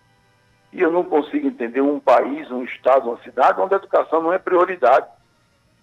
E 0.73 0.81
eu 0.81 0.91
não 0.91 1.05
consigo 1.05 1.47
entender 1.47 1.81
um 1.81 2.01
país, 2.01 2.51
um 2.51 2.65
estado, 2.65 3.09
uma 3.09 3.23
cidade 3.23 3.61
onde 3.61 3.75
a 3.75 3.79
educação 3.79 4.21
não 4.21 4.33
é 4.33 4.39
prioridade. 4.41 5.07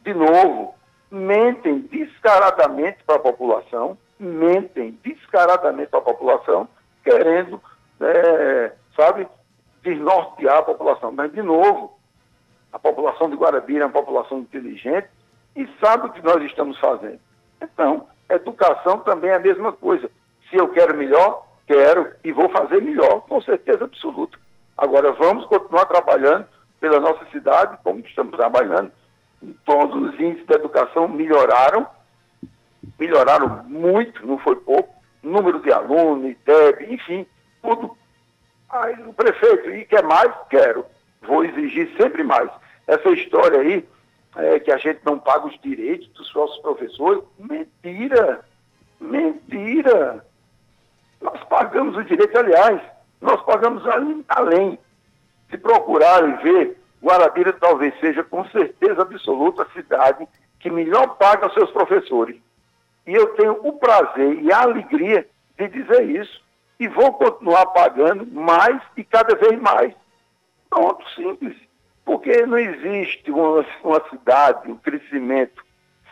De 0.04 0.14
novo, 0.14 0.76
mentem 1.10 1.80
descaradamente 1.80 3.02
para 3.06 3.16
a 3.16 3.20
população, 3.20 3.98
mentem 4.20 5.00
descaradamente 5.02 5.90
para 5.90 6.00
a 6.00 6.04
população, 6.04 6.68
querendo, 7.02 7.62
é, 8.02 8.74
sabe, 8.94 9.26
desnortear 9.84 10.60
a 10.60 10.64
população. 10.64 11.12
Mas, 11.12 11.32
de 11.32 11.42
novo, 11.42 11.98
a 12.72 12.80
população 12.80 13.30
de 13.30 13.36
Guarabira 13.36 13.84
é 13.84 13.86
uma 13.86 13.94
população 13.94 14.40
inteligente 14.40 15.08
e 15.56 15.68
sabe 15.84 16.08
o 16.08 16.12
que 16.12 16.24
nós 16.24 16.42
estamos 16.44 16.78
fazendo. 16.80 17.20
Então, 17.62 18.08
educação 18.30 19.00
também 19.00 19.32
é 19.32 19.36
a 19.36 19.40
mesma 19.40 19.72
coisa. 19.74 20.10
Se 20.50 20.56
eu 20.56 20.70
quero 20.70 20.98
melhor, 20.98 21.46
quero 21.68 22.14
e 22.24 22.32
vou 22.32 22.50
fazer 22.50 22.82
melhor, 22.82 23.22
com 23.22 23.42
certeza 23.42 23.86
absoluta. 23.86 24.38
Agora, 24.78 25.12
vamos 25.12 25.46
continuar 25.46 25.86
trabalhando 25.86 26.46
pela 26.80 27.00
nossa 27.00 27.26
cidade 27.32 27.78
como 27.84 28.00
estamos 28.00 28.36
trabalhando. 28.36 28.92
Todos 29.66 30.10
os 30.10 30.20
índices 30.20 30.46
da 30.48 30.56
educação 30.56 31.08
melhoraram, 31.08 31.88
melhoraram 33.00 33.64
muito, 33.66 34.26
não 34.26 34.38
foi 34.40 34.56
pouco. 34.56 34.94
Número 35.22 35.62
de 35.62 35.72
alunos, 35.72 36.32
IDEB, 36.32 36.94
enfim, 36.94 37.26
tudo. 37.62 37.96
Aí 38.72 38.96
o 39.06 39.14
prefeito, 39.14 39.70
e 39.70 39.86
quer 39.86 40.04
mais? 40.04 40.32
Quero. 40.50 40.86
Vou 41.22 41.44
exigir 41.44 41.92
sempre 41.98 42.24
mais. 42.24 42.50
Essa 42.88 43.10
história 43.10 43.60
aí, 43.60 43.88
é, 44.38 44.60
que 44.60 44.72
a 44.72 44.78
gente 44.78 45.02
não 45.06 45.20
paga 45.20 45.48
os 45.48 45.60
direitos 45.62 46.08
dos 46.10 46.34
nossos 46.34 46.58
professores, 46.60 47.24
mentira. 47.38 48.46
Mentira. 49.00 50.26
Nós 51.22 51.44
pagamos 51.46 51.98
o 51.98 52.04
direito, 52.04 52.38
aliás, 52.38 52.82
nós 53.20 53.42
pagamos 53.44 53.84
além. 54.30 54.80
Se 55.50 55.58
procurarem 55.58 56.38
ver, 56.38 56.78
Guarabira 57.04 57.52
talvez 57.54 57.94
seja, 58.00 58.24
com 58.24 58.46
certeza 58.50 59.02
absoluta, 59.02 59.64
a 59.64 59.70
cidade 59.72 60.28
que 60.60 60.70
melhor 60.70 61.18
paga 61.18 61.48
os 61.48 61.54
seus 61.54 61.72
professores. 61.72 62.38
E 63.06 63.14
eu 63.14 63.28
tenho 63.36 63.60
o 63.68 63.74
prazer 63.74 64.40
e 64.42 64.52
a 64.52 64.62
alegria 64.62 65.28
de 65.58 65.68
dizer 65.68 66.10
isso. 66.10 66.42
E 66.82 66.88
vou 66.88 67.14
continuar 67.14 67.68
pagando 67.68 68.26
mais 68.26 68.82
e 68.98 69.04
cada 69.04 69.36
vez 69.36 69.60
mais. 69.62 69.94
Pronto, 70.70 71.08
simples. 71.12 71.56
Porque 72.04 72.46
não 72.46 72.58
existe 72.58 73.32
uma, 73.32 73.66
uma 73.84 74.10
cidade, 74.10 74.72
um 74.72 74.78
crescimento 74.78 75.64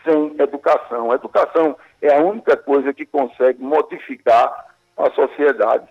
sem 0.04 0.36
educação. 0.40 1.12
A 1.12 1.16
educação 1.16 1.76
é 2.02 2.16
a 2.16 2.22
única 2.22 2.56
coisa 2.56 2.94
que 2.94 3.06
consegue 3.06 3.62
modificar 3.62 4.68
a 4.96 5.10
sociedade 5.12 5.88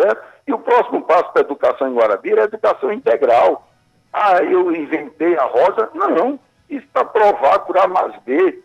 certo? 0.00 0.22
E 0.46 0.52
o 0.52 0.58
próximo 0.58 1.02
passo 1.02 1.32
para 1.32 1.42
a 1.42 1.44
educação 1.44 1.88
em 1.88 1.94
Guarabira 1.94 2.40
é 2.40 2.42
a 2.42 2.46
educação 2.46 2.92
integral. 2.92 3.68
Ah, 4.12 4.42
eu 4.42 4.74
inventei 4.74 5.36
a 5.36 5.44
rosa? 5.44 5.90
Não, 5.92 6.38
isso 6.70 6.86
para 6.92 7.04
provar 7.04 7.66
A 7.82 7.88
mais 7.88 8.16
B. 8.22 8.62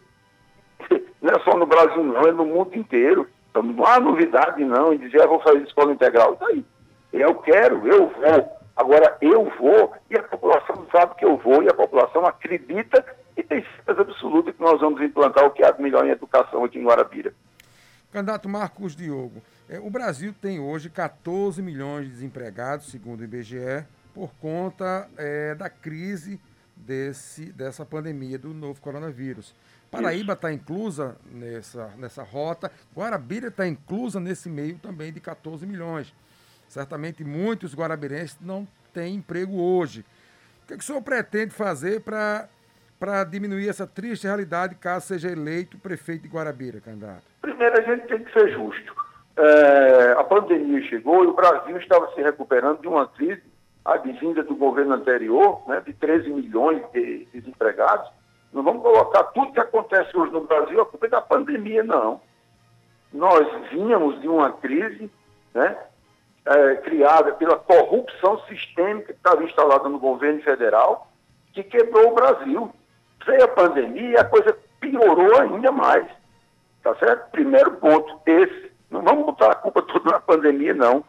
Não 1.21 1.33
é 1.33 1.39
só 1.39 1.57
no 1.57 1.65
Brasil 1.65 2.03
não, 2.03 2.21
é 2.21 2.31
no 2.33 2.45
mundo 2.45 2.77
inteiro. 2.77 3.27
Então 3.53 3.61
não 3.61 3.85
há 3.85 3.99
novidade 3.99 4.65
não 4.65 4.91
em 4.91 4.97
dizer, 4.97 5.21
ah, 5.21 5.27
vou 5.27 5.39
fazer 5.41 5.59
escola 5.59 5.93
integral. 5.93 6.33
Isso 6.33 6.45
aí. 6.45 6.65
Eu 7.13 7.35
quero, 7.35 7.87
eu 7.87 8.07
vou. 8.09 8.57
Agora 8.75 9.15
eu 9.21 9.51
vou 9.59 9.93
e 10.09 10.17
a 10.17 10.23
população 10.23 10.87
sabe 10.91 11.13
que 11.15 11.23
eu 11.23 11.37
vou 11.37 11.61
e 11.61 11.69
a 11.69 11.73
população 11.75 12.25
acredita 12.25 13.05
e 13.37 13.43
tem 13.43 13.63
certeza 13.63 14.01
absoluta 14.01 14.51
que 14.51 14.59
nós 14.59 14.81
vamos 14.81 14.99
implantar 14.99 15.45
o 15.45 15.51
que 15.51 15.63
há 15.63 15.69
de 15.69 15.79
melhor 15.83 16.03
em 16.03 16.09
educação 16.09 16.63
aqui 16.63 16.79
em 16.79 16.83
Guarabira. 16.83 17.31
Candidato 18.11 18.49
Marcos 18.49 18.95
Diogo, 18.95 19.43
é, 19.69 19.79
o 19.79 19.91
Brasil 19.91 20.33
tem 20.41 20.59
hoje 20.59 20.89
14 20.89 21.61
milhões 21.61 22.05
de 22.05 22.11
desempregados, 22.11 22.89
segundo 22.89 23.21
o 23.21 23.23
IBGE, 23.23 23.85
por 24.15 24.33
conta 24.35 25.07
é, 25.15 25.53
da 25.53 25.69
crise 25.69 26.39
desse, 26.75 27.51
dessa 27.53 27.85
pandemia 27.85 28.39
do 28.39 28.53
novo 28.53 28.81
coronavírus. 28.81 29.53
Paraíba 30.01 30.33
está 30.33 30.51
inclusa 30.51 31.15
nessa, 31.31 31.91
nessa 31.97 32.23
rota, 32.23 32.71
Guarabira 32.95 33.47
está 33.47 33.67
inclusa 33.67 34.19
nesse 34.19 34.49
meio 34.49 34.77
também 34.77 35.13
de 35.13 35.19
14 35.19 35.65
milhões. 35.65 36.13
Certamente 36.67 37.23
muitos 37.23 37.75
guarabirenses 37.75 38.37
não 38.41 38.67
têm 38.93 39.15
emprego 39.15 39.61
hoje. 39.61 40.05
O 40.63 40.67
que, 40.67 40.73
é 40.73 40.77
que 40.77 40.83
o 40.83 40.85
senhor 40.85 41.01
pretende 41.01 41.53
fazer 41.53 42.01
para 42.01 43.23
diminuir 43.29 43.69
essa 43.69 43.85
triste 43.85 44.25
realidade 44.25 44.75
caso 44.75 45.07
seja 45.07 45.29
eleito 45.29 45.77
prefeito 45.77 46.23
de 46.23 46.29
Guarabira, 46.29 46.81
candidato? 46.81 47.23
Primeiro, 47.41 47.79
a 47.79 47.81
gente 47.81 48.07
tem 48.07 48.23
que 48.23 48.31
ser 48.31 48.51
justo 48.53 49.03
é, 49.35 50.11
a 50.17 50.23
pandemia 50.23 50.81
chegou 50.83 51.23
e 51.23 51.27
o 51.27 51.33
Brasil 51.33 51.77
estava 51.77 52.07
se 52.13 52.21
recuperando 52.21 52.81
de 52.81 52.87
uma 52.87 53.07
crise 53.07 53.41
advinda 53.83 54.43
do 54.43 54.55
governo 54.55 54.93
anterior, 54.93 55.61
né, 55.67 55.81
de 55.85 55.93
13 55.93 56.29
milhões 56.29 56.81
de, 56.93 57.25
de 57.25 57.41
desempregados. 57.41 58.09
Não 58.53 58.61
vamos 58.61 58.83
colocar 58.83 59.23
tudo 59.25 59.51
que 59.51 59.59
acontece 59.59 60.15
hoje 60.15 60.31
no 60.31 60.41
Brasil 60.41 60.79
a 60.79 60.85
culpa 60.85 61.07
é 61.07 61.09
da 61.09 61.21
pandemia, 61.21 61.83
não. 61.83 62.21
Nós 63.11 63.47
vínhamos 63.71 64.21
de 64.21 64.27
uma 64.27 64.51
crise 64.51 65.09
né, 65.53 65.77
é, 66.45 66.75
criada 66.75 67.33
pela 67.33 67.57
corrupção 67.57 68.39
sistêmica 68.47 69.07
que 69.13 69.19
estava 69.19 69.43
instalada 69.43 69.89
no 69.89 69.99
governo 69.99 70.41
federal, 70.43 71.11
que 71.51 71.63
quebrou 71.63 72.11
o 72.11 72.15
Brasil. 72.15 72.71
Veio 73.25 73.43
a 73.43 73.47
pandemia 73.47 74.21
a 74.21 74.25
coisa 74.25 74.55
piorou 74.79 75.39
ainda 75.39 75.71
mais. 75.71 76.05
Tá 76.83 76.93
certo? 76.95 77.31
Primeiro 77.31 77.71
ponto, 77.77 78.19
esse. 78.25 78.71
Não 78.91 79.01
vamos 79.01 79.25
botar 79.25 79.51
a 79.51 79.55
culpa 79.55 79.81
toda 79.81 80.11
na 80.11 80.19
pandemia, 80.19 80.73
não. 80.73 81.03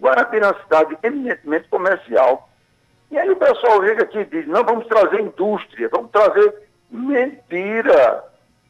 Guarapira 0.00 0.46
é 0.46 0.50
uma 0.50 0.62
cidade 0.62 0.98
eminentemente 1.02 1.68
comercial. 1.68 2.48
E 3.10 3.18
aí 3.18 3.30
o 3.30 3.36
pessoal 3.36 3.84
chega 3.84 4.02
aqui 4.02 4.18
e 4.18 4.24
diz, 4.24 4.46
não, 4.46 4.64
vamos 4.64 4.86
trazer 4.86 5.20
indústria, 5.20 5.88
vamos 5.88 6.10
trazer... 6.10 6.67
Mentira! 6.90 8.24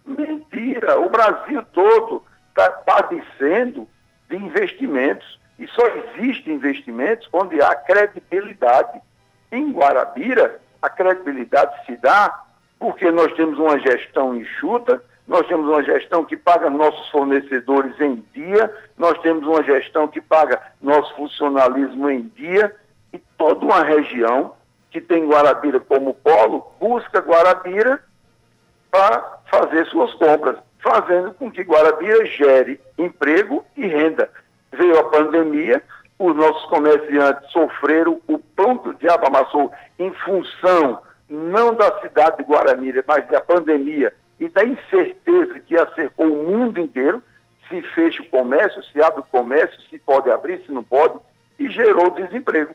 Mentira! 0.05 0.99
O 1.01 1.09
Brasil 1.09 1.63
todo 1.73 2.25
está 2.49 2.71
padecendo 2.71 3.89
de 4.29 4.37
investimentos. 4.37 5.39
E 5.59 5.67
só 5.69 5.87
existe 5.87 6.51
investimentos 6.51 7.29
onde 7.33 7.61
há 7.61 7.75
credibilidade. 7.75 9.01
Em 9.51 9.73
Guarabira, 9.73 10.61
a 10.81 10.89
credibilidade 10.89 11.85
se 11.87 11.97
dá 11.97 12.45
porque 12.79 13.11
nós 13.11 13.33
temos 13.35 13.59
uma 13.59 13.79
gestão 13.79 14.37
enxuta, 14.37 15.03
nós 15.27 15.47
temos 15.47 15.69
uma 15.69 15.83
gestão 15.83 16.25
que 16.25 16.37
paga 16.37 16.71
nossos 16.71 17.09
fornecedores 17.11 18.01
em 18.01 18.25
dia, 18.33 18.73
nós 18.97 19.19
temos 19.21 19.47
uma 19.47 19.63
gestão 19.63 20.07
que 20.07 20.21
paga 20.21 20.63
nosso 20.81 21.15
funcionalismo 21.17 22.09
em 22.09 22.23
dia, 22.37 22.75
e 23.13 23.19
toda 23.37 23.65
uma 23.65 23.83
região 23.83 24.55
que 24.91 25.01
tem 25.01 25.29
Guarabira 25.29 25.81
como 25.81 26.15
polo 26.15 26.73
busca 26.81 27.19
Guarabira 27.19 28.03
para 28.91 29.41
fazer 29.51 29.87
suas 29.87 30.13
compras, 30.15 30.57
fazendo 30.81 31.33
com 31.35 31.51
que 31.51 31.63
Guarabira 31.63 32.25
gere 32.27 32.81
emprego 32.97 33.65
e 33.77 33.87
renda. 33.87 34.31
Veio 34.73 34.99
a 34.99 35.05
pandemia, 35.05 35.83
os 36.19 36.35
nossos 36.35 36.65
comerciantes 36.69 37.51
sofreram 37.51 38.21
o 38.27 38.39
pão 38.39 38.77
do 38.77 38.95
diabo 38.95 39.27
amassou 39.27 39.73
em 39.99 40.13
função 40.13 41.01
não 41.29 41.75
da 41.75 42.01
cidade 42.01 42.39
de 42.39 42.43
Guaramira, 42.45 43.05
mas 43.07 43.27
da 43.29 43.41
pandemia 43.41 44.13
e 44.41 44.49
da 44.49 44.65
incerteza 44.65 45.61
que 45.61 45.77
acercou 45.77 46.27
o 46.27 46.51
mundo 46.51 46.81
inteiro, 46.81 47.23
se 47.69 47.83
fecha 47.83 48.23
o 48.23 48.27
comércio, 48.27 48.83
se 48.85 49.03
abre 49.03 49.21
o 49.21 49.25
comércio, 49.25 49.79
se 49.91 49.99
pode 49.99 50.31
abrir, 50.31 50.63
se 50.65 50.73
não 50.73 50.83
pode, 50.83 51.19
e 51.59 51.69
gerou 51.69 52.11
desemprego. 52.11 52.75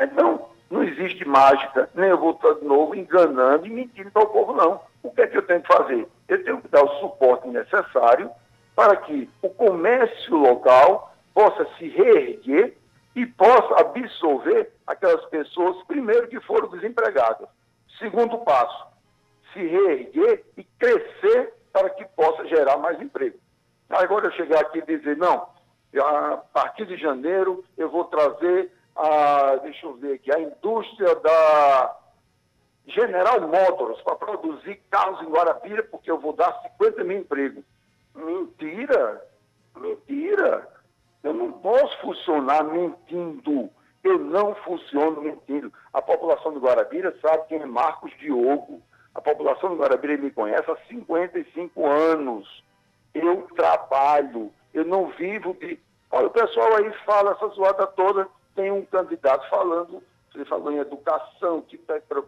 Então, 0.00 0.46
não 0.70 0.82
existe 0.82 1.26
mágica, 1.26 1.90
nem 1.94 2.08
eu 2.08 2.18
vou 2.18 2.30
estar 2.30 2.54
de 2.54 2.64
novo 2.64 2.94
enganando 2.94 3.66
e 3.66 3.70
mentindo 3.70 4.10
para 4.10 4.22
o 4.22 4.26
povo, 4.26 4.54
não. 4.54 4.80
O 5.02 5.10
que 5.10 5.22
é 5.22 5.26
que 5.26 5.36
eu 5.36 5.46
tenho 5.46 5.62
que 5.62 5.72
fazer? 5.72 6.08
Eu 6.28 6.44
tenho 6.44 6.60
que 6.60 6.68
dar 6.68 6.84
o 6.84 7.00
suporte 7.00 7.48
necessário 7.48 8.30
para 8.74 8.96
que 8.96 9.28
o 9.42 9.48
comércio 9.50 10.36
local 10.36 11.14
possa 11.34 11.66
se 11.78 11.88
reerguer 11.88 12.76
e 13.14 13.26
possa 13.26 13.80
absorver 13.80 14.72
aquelas 14.86 15.24
pessoas, 15.26 15.82
primeiro, 15.84 16.28
que 16.28 16.40
foram 16.40 16.68
desempregadas. 16.68 17.48
Segundo 17.98 18.38
passo, 18.38 18.86
se 19.52 19.66
reerguer 19.66 20.44
e 20.56 20.64
crescer 20.64 21.54
para 21.72 21.90
que 21.90 22.04
possa 22.16 22.46
gerar 22.46 22.76
mais 22.78 23.00
emprego. 23.00 23.38
Agora 23.88 24.26
eu 24.26 24.32
chegar 24.32 24.60
aqui 24.60 24.78
e 24.78 24.98
dizer, 24.98 25.16
não, 25.16 25.48
a 25.98 26.36
partir 26.52 26.86
de 26.86 26.96
janeiro 26.96 27.64
eu 27.76 27.90
vou 27.90 28.04
trazer 28.04 28.70
a, 28.94 29.56
deixa 29.56 29.86
eu 29.86 29.94
ver 29.94 30.14
aqui, 30.14 30.32
a 30.32 30.40
indústria 30.40 31.14
da 31.16 31.99
General 32.86 33.40
Motors 33.40 34.00
para 34.02 34.16
produzir 34.16 34.80
carros 34.90 35.20
em 35.22 35.30
Guarabira, 35.30 35.82
porque 35.84 36.10
eu 36.10 36.18
vou 36.18 36.32
dar 36.32 36.52
50 36.62 37.04
mil 37.04 37.18
empregos. 37.18 37.64
Mentira! 38.14 39.24
Mentira! 39.76 40.68
Eu 41.22 41.34
não 41.34 41.52
posso 41.52 41.96
funcionar 42.00 42.64
mentindo. 42.64 43.70
Eu 44.02 44.18
não 44.18 44.54
funciono 44.56 45.20
mentindo. 45.20 45.72
A 45.92 46.00
população 46.00 46.52
de 46.52 46.58
Guarabira 46.58 47.14
sabe 47.20 47.46
quem 47.48 47.60
é 47.60 47.66
Marcos 47.66 48.12
Diogo. 48.18 48.82
A 49.14 49.20
população 49.20 49.70
de 49.70 49.76
Guarabira 49.76 50.16
me 50.16 50.30
conhece 50.30 50.70
há 50.70 50.76
55 50.88 51.86
anos. 51.86 52.64
Eu 53.12 53.42
trabalho, 53.54 54.50
eu 54.72 54.84
não 54.84 55.08
vivo 55.10 55.54
de. 55.54 55.78
Olha, 56.10 56.28
o 56.28 56.30
pessoal 56.30 56.76
aí 56.76 56.90
fala 57.04 57.32
essa 57.32 57.48
zoada 57.48 57.86
toda. 57.88 58.26
Tem 58.54 58.70
um 58.70 58.84
candidato 58.84 59.48
falando, 59.48 60.02
ele 60.34 60.44
falou 60.44 60.72
em 60.72 60.78
educação, 60.78 61.62
que 61.62 61.78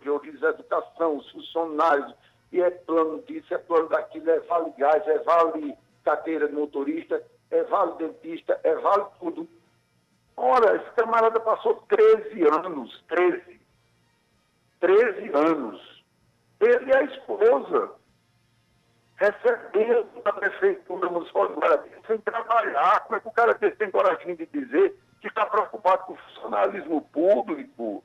prioriza 0.00 0.48
a 0.48 0.50
educação, 0.50 1.16
os 1.16 1.30
funcionários, 1.30 2.14
e 2.50 2.60
é 2.60 2.70
plano 2.70 3.22
disso, 3.22 3.54
é 3.54 3.58
plano 3.58 3.88
daquilo, 3.88 4.30
é 4.30 4.40
vale 4.40 4.72
gás, 4.76 5.06
é 5.06 5.18
vale 5.20 5.74
carteira 6.04 6.48
de 6.48 6.54
motorista, 6.54 7.22
é 7.50 7.62
vale 7.64 7.94
dentista, 7.94 8.60
é 8.64 8.74
vale 8.76 9.06
tudo. 9.20 9.48
Ora, 10.36 10.76
esse 10.76 10.90
camarada 10.96 11.38
passou 11.40 11.76
13 11.88 12.42
anos, 12.48 13.04
13. 13.08 13.60
13 14.80 15.30
anos. 15.34 16.04
Ele 16.60 16.90
e 16.90 16.96
a 16.96 17.02
esposa 17.04 17.92
recebendo 19.16 20.22
da 20.22 20.32
Prefeitura 20.32 21.08
Guarabira 21.08 22.00
sem 22.06 22.18
trabalhar. 22.18 23.00
Como 23.00 23.16
é 23.16 23.20
que 23.20 23.28
o 23.28 23.32
cara 23.32 23.54
tem 23.54 23.90
coragem 23.90 24.34
de 24.34 24.46
dizer 24.46 24.98
que 25.22 25.28
está 25.28 25.46
preocupado 25.46 26.04
com 26.04 26.12
o 26.14 26.16
funcionalismo 26.16 27.00
público? 27.00 28.04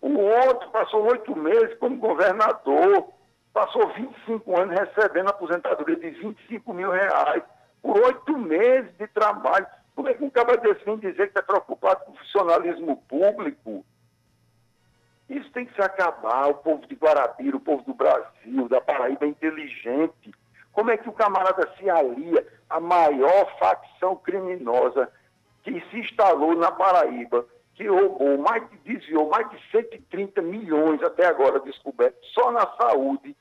O 0.00 0.18
outro 0.18 0.70
passou 0.70 1.02
oito 1.10 1.36
meses 1.36 1.76
como 1.78 1.98
governador, 1.98 3.08
passou 3.52 3.88
25 3.88 4.58
anos 4.58 4.78
recebendo 4.78 5.28
aposentadoria 5.28 5.96
de 5.96 6.10
25 6.10 6.72
mil 6.72 6.90
reais 6.90 7.42
por 7.82 7.98
oito 7.98 8.38
meses 8.38 8.96
de 8.96 9.08
trabalho. 9.08 9.66
Como 9.96 10.08
é 10.08 10.14
que 10.14 10.24
um 10.24 10.30
cara 10.30 10.56
desse 10.56 10.84
vem 10.84 10.98
dizer 10.98 11.30
que 11.30 11.38
está 11.38 11.42
preocupado 11.42 12.04
com 12.04 12.12
o 12.12 12.16
funcionalismo 12.16 12.96
público? 13.08 13.84
Isso 15.28 15.50
tem 15.50 15.66
que 15.66 15.74
se 15.74 15.82
acabar. 15.82 16.48
O 16.48 16.54
povo 16.54 16.86
de 16.86 16.94
Guarabira, 16.94 17.56
o 17.56 17.60
povo 17.60 17.82
do 17.82 17.92
Brasil, 17.92 18.68
da 18.68 18.80
Paraíba 18.80 19.26
é 19.26 19.28
inteligente. 19.28 20.32
Como 20.72 20.90
é 20.90 20.96
que 20.96 21.08
o 21.08 21.12
camarada 21.12 21.68
se 21.76 21.90
alia 21.90 22.46
à 22.68 22.78
maior 22.78 23.58
facção 23.58 24.16
criminosa 24.16 25.10
que 25.62 25.80
se 25.90 25.98
instalou 25.98 26.54
na 26.56 26.70
Paraíba, 26.70 27.46
que 27.74 27.86
roubou 27.86 28.38
mais 28.38 28.68
de, 28.70 28.76
desviou 28.78 29.28
mais 29.28 29.48
de 29.50 29.58
130 29.70 30.42
milhões 30.42 31.02
até 31.02 31.26
agora 31.26 31.60
descoberto, 31.60 32.18
só 32.34 32.50
na 32.50 32.66
saúde, 32.76 33.36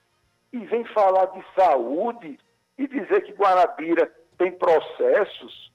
e 0.51 0.59
vem 0.59 0.83
falar 0.85 1.25
de 1.27 1.43
saúde 1.55 2.39
e 2.77 2.87
dizer 2.87 3.21
que 3.23 3.33
Guarabira 3.33 4.11
tem 4.37 4.51
processos. 4.51 5.69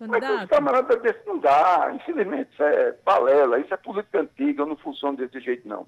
Mas 0.00 0.28
os 0.30 0.48
camaradas 0.48 1.02
desse 1.02 1.26
não 1.26 1.38
dá. 1.38 1.90
Infelizmente, 1.92 2.52
isso 2.52 2.62
é 2.62 2.92
balela, 3.04 3.58
isso 3.58 3.74
é 3.74 3.76
política 3.76 4.20
antiga, 4.20 4.64
não 4.64 4.76
funciona 4.76 5.16
desse 5.16 5.40
jeito, 5.40 5.66
não. 5.66 5.86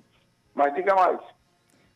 Mas 0.54 0.74
diga 0.74 0.94
mais. 0.94 1.20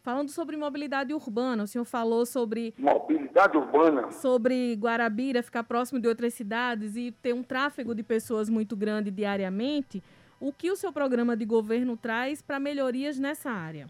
Falando 0.04 0.28
sobre 0.28 0.54
mobilidade 0.54 1.14
urbana, 1.14 1.62
o 1.62 1.66
senhor 1.66 1.86
falou 1.86 2.26
sobre. 2.26 2.74
Mobilidade 2.76 3.56
urbana. 3.56 4.10
Sobre 4.10 4.74
Guarabira 4.74 5.42
ficar 5.42 5.64
próximo 5.64 5.98
de 5.98 6.06
outras 6.06 6.34
cidades 6.34 6.94
e 6.94 7.10
ter 7.10 7.32
um 7.32 7.42
tráfego 7.42 7.94
de 7.94 8.02
pessoas 8.02 8.50
muito 8.50 8.76
grande 8.76 9.10
diariamente. 9.10 10.04
O 10.38 10.52
que 10.52 10.70
o 10.70 10.76
seu 10.76 10.92
programa 10.92 11.34
de 11.34 11.46
governo 11.46 11.96
traz 11.96 12.42
para 12.42 12.60
melhorias 12.60 13.18
nessa 13.18 13.50
área? 13.50 13.86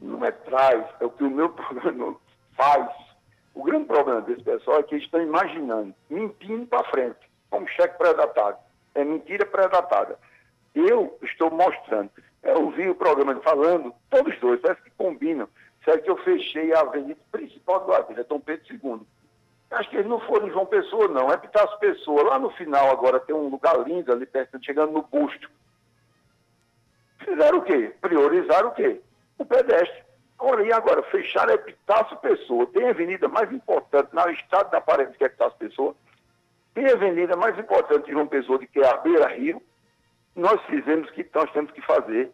Não 0.00 0.24
é 0.24 0.30
traz, 0.30 0.82
é 0.98 1.04
o 1.04 1.10
que 1.10 1.24
o 1.24 1.30
meu 1.30 1.50
programa 1.52 2.16
faz. 2.56 2.90
O 3.54 3.62
grande 3.62 3.84
problema 3.84 4.22
desse 4.22 4.42
pessoal 4.42 4.78
é 4.78 4.82
que 4.82 4.94
eles 4.94 5.04
estão 5.04 5.20
imaginando, 5.20 5.94
mentindo 6.08 6.66
para 6.68 6.84
frente 6.84 7.18
como 7.50 7.68
cheque 7.68 7.98
pré-datado. 7.98 8.56
É 8.94 9.04
mentira 9.04 9.44
pré-datada. 9.44 10.18
Eu 10.74 11.18
estou 11.22 11.50
mostrando. 11.50 12.10
Eu 12.42 12.64
ouvi 12.64 12.88
o 12.88 12.94
programa 12.94 13.34
falando, 13.40 13.94
todos 14.08 14.38
dois, 14.40 14.60
parece 14.60 14.82
que 14.82 14.90
combinam. 14.90 15.48
Será 15.84 15.98
que 15.98 16.10
eu 16.10 16.16
fechei 16.18 16.72
a 16.72 16.80
avenida 16.80 17.20
principal 17.30 17.80
do 17.80 17.86
Guarulhos, 17.86 18.18
é 18.18 18.24
Dom 18.24 18.40
Pedro 18.40 18.64
II. 18.72 19.00
Acho 19.70 19.88
que 19.88 19.96
eles 19.96 20.08
não 20.08 20.18
foram 20.20 20.48
em 20.48 20.50
João 20.50 20.66
Pessoa, 20.66 21.06
não. 21.08 21.30
É 21.30 21.36
Pitácio 21.36 21.78
Pessoa. 21.78 22.24
Lá 22.24 22.38
no 22.38 22.50
final, 22.50 22.90
agora, 22.90 23.20
tem 23.20 23.34
um 23.34 23.48
lugar 23.48 23.78
lindo 23.86 24.12
ali 24.12 24.26
perto, 24.26 24.58
chegando 24.64 24.92
no 24.92 25.02
busto. 25.02 25.48
Fizeram 27.24 27.58
o 27.58 27.62
quê? 27.62 27.94
Priorizaram 28.00 28.70
o 28.70 28.72
quê? 28.72 29.00
O 29.38 29.44
pedestre. 29.44 30.02
Ora, 30.38 30.66
e 30.66 30.72
agora? 30.72 31.02
Fecharam 31.04 31.54
Epitácio 31.54 32.16
Pessoa. 32.16 32.66
Tem 32.66 32.88
a 32.88 32.90
avenida 32.90 33.28
mais 33.28 33.52
importante 33.52 34.08
no 34.12 34.30
estado 34.30 34.70
da 34.70 34.80
Paraíba 34.80 35.12
que 35.12 35.22
é 35.22 35.26
Epitácio 35.28 35.58
Pessoa. 35.58 35.94
Tem 36.74 36.86
a 36.86 36.94
avenida 36.94 37.36
mais 37.36 37.56
importante 37.58 38.06
de 38.06 38.12
João 38.12 38.26
Pessoa, 38.26 38.58
que 38.58 38.80
é 38.80 38.88
a 38.88 38.96
Beira 38.96 39.28
Rio. 39.28 39.62
Nós 40.34 40.60
fizemos 40.66 41.08
o 41.08 41.12
que 41.12 41.28
nós 41.34 41.50
temos 41.52 41.70
que 41.72 41.82
fazer. 41.82 42.30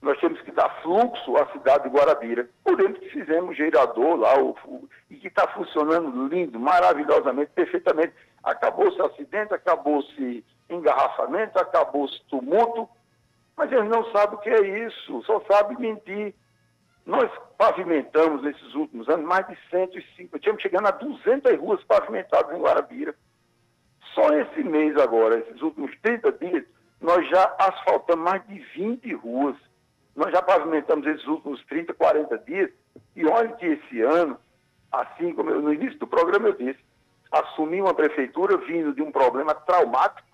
Nós 0.00 0.18
temos 0.20 0.40
que 0.42 0.52
dar 0.52 0.68
fluxo 0.82 1.36
à 1.36 1.46
cidade 1.52 1.84
de 1.84 1.96
Guarabira. 1.96 2.48
Por 2.62 2.76
que 2.76 3.08
fizemos 3.10 3.56
gerador 3.56 4.16
lá, 4.16 4.38
o, 4.38 4.50
o, 4.64 4.88
e 5.10 5.16
que 5.16 5.26
está 5.26 5.48
funcionando 5.48 6.28
lindo, 6.28 6.58
maravilhosamente, 6.60 7.50
perfeitamente. 7.52 8.14
Acabou-se 8.44 9.00
acidente, 9.02 9.52
acabou-se 9.52 10.44
engarrafamento, 10.70 11.58
acabou-se 11.58 12.22
tumulto, 12.28 12.88
mas 13.56 13.72
eles 13.72 13.88
não 13.88 14.04
sabem 14.12 14.36
o 14.36 14.40
que 14.40 14.50
é 14.50 14.86
isso, 14.86 15.22
só 15.24 15.40
sabem 15.50 15.76
mentir. 15.78 16.34
Nós 17.04 17.28
pavimentamos 17.56 18.42
nesses 18.42 18.74
últimos 18.74 19.08
anos 19.08 19.26
mais 19.26 19.46
de 19.48 19.58
105, 19.70 20.38
tínhamos 20.38 20.62
chegando 20.62 20.86
a 20.86 20.92
200 20.92 21.58
ruas 21.58 21.82
pavimentadas 21.84 22.54
em 22.54 22.60
Guarabira. 22.60 23.14
Só 24.14 24.32
esse 24.34 24.62
mês 24.62 24.96
agora, 24.96 25.38
esses 25.38 25.60
últimos 25.60 25.90
30 26.02 26.32
dias, 26.32 26.64
nós 27.00 27.28
já 27.28 27.54
asfaltamos 27.58 28.24
mais 28.24 28.46
de 28.46 28.58
20 28.58 29.14
ruas. 29.14 29.56
Nós 30.16 30.32
já 30.32 30.42
pavimentamos 30.42 31.06
esses 31.06 31.26
últimos 31.26 31.64
30, 31.66 31.94
40 31.94 32.38
dias. 32.38 32.70
E 33.14 33.26
olha 33.26 33.52
que 33.52 33.66
esse 33.66 34.00
ano, 34.00 34.38
assim 34.90 35.32
como 35.32 35.50
eu, 35.50 35.62
no 35.62 35.72
início 35.72 35.98
do 35.98 36.06
programa 36.06 36.48
eu 36.48 36.54
disse, 36.54 36.80
assumi 37.30 37.80
uma 37.80 37.94
prefeitura 37.94 38.56
vindo 38.58 38.92
de 38.92 39.02
um 39.02 39.12
problema 39.12 39.54
traumático, 39.54 40.26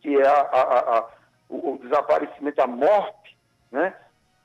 que 0.00 0.16
é 0.16 0.26
a, 0.26 0.40
a, 0.40 0.98
a, 0.98 1.08
o, 1.48 1.74
o, 1.74 1.78
desaparecimento, 1.78 2.60
a 2.60 2.66
morte 2.66 3.36
né, 3.70 3.94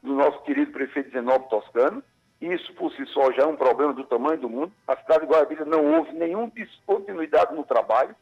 do 0.03 0.13
nosso 0.13 0.41
querido 0.43 0.71
prefeito 0.71 1.11
Zenobio 1.11 1.49
Toscano. 1.49 2.03
Isso 2.41 2.73
por 2.73 2.91
si 2.91 3.05
só 3.07 3.31
já 3.31 3.43
é 3.43 3.47
um 3.47 3.55
problema 3.55 3.93
do 3.93 4.03
tamanho 4.03 4.39
do 4.39 4.49
mundo. 4.49 4.71
A 4.87 4.95
cidade 4.97 5.21
de 5.21 5.31
Guarabira 5.31 5.65
não 5.65 5.95
houve 5.95 6.11
nenhuma 6.11 6.51
descontinuidade 6.53 7.55
no 7.55 7.63
trabalho. 7.63 8.15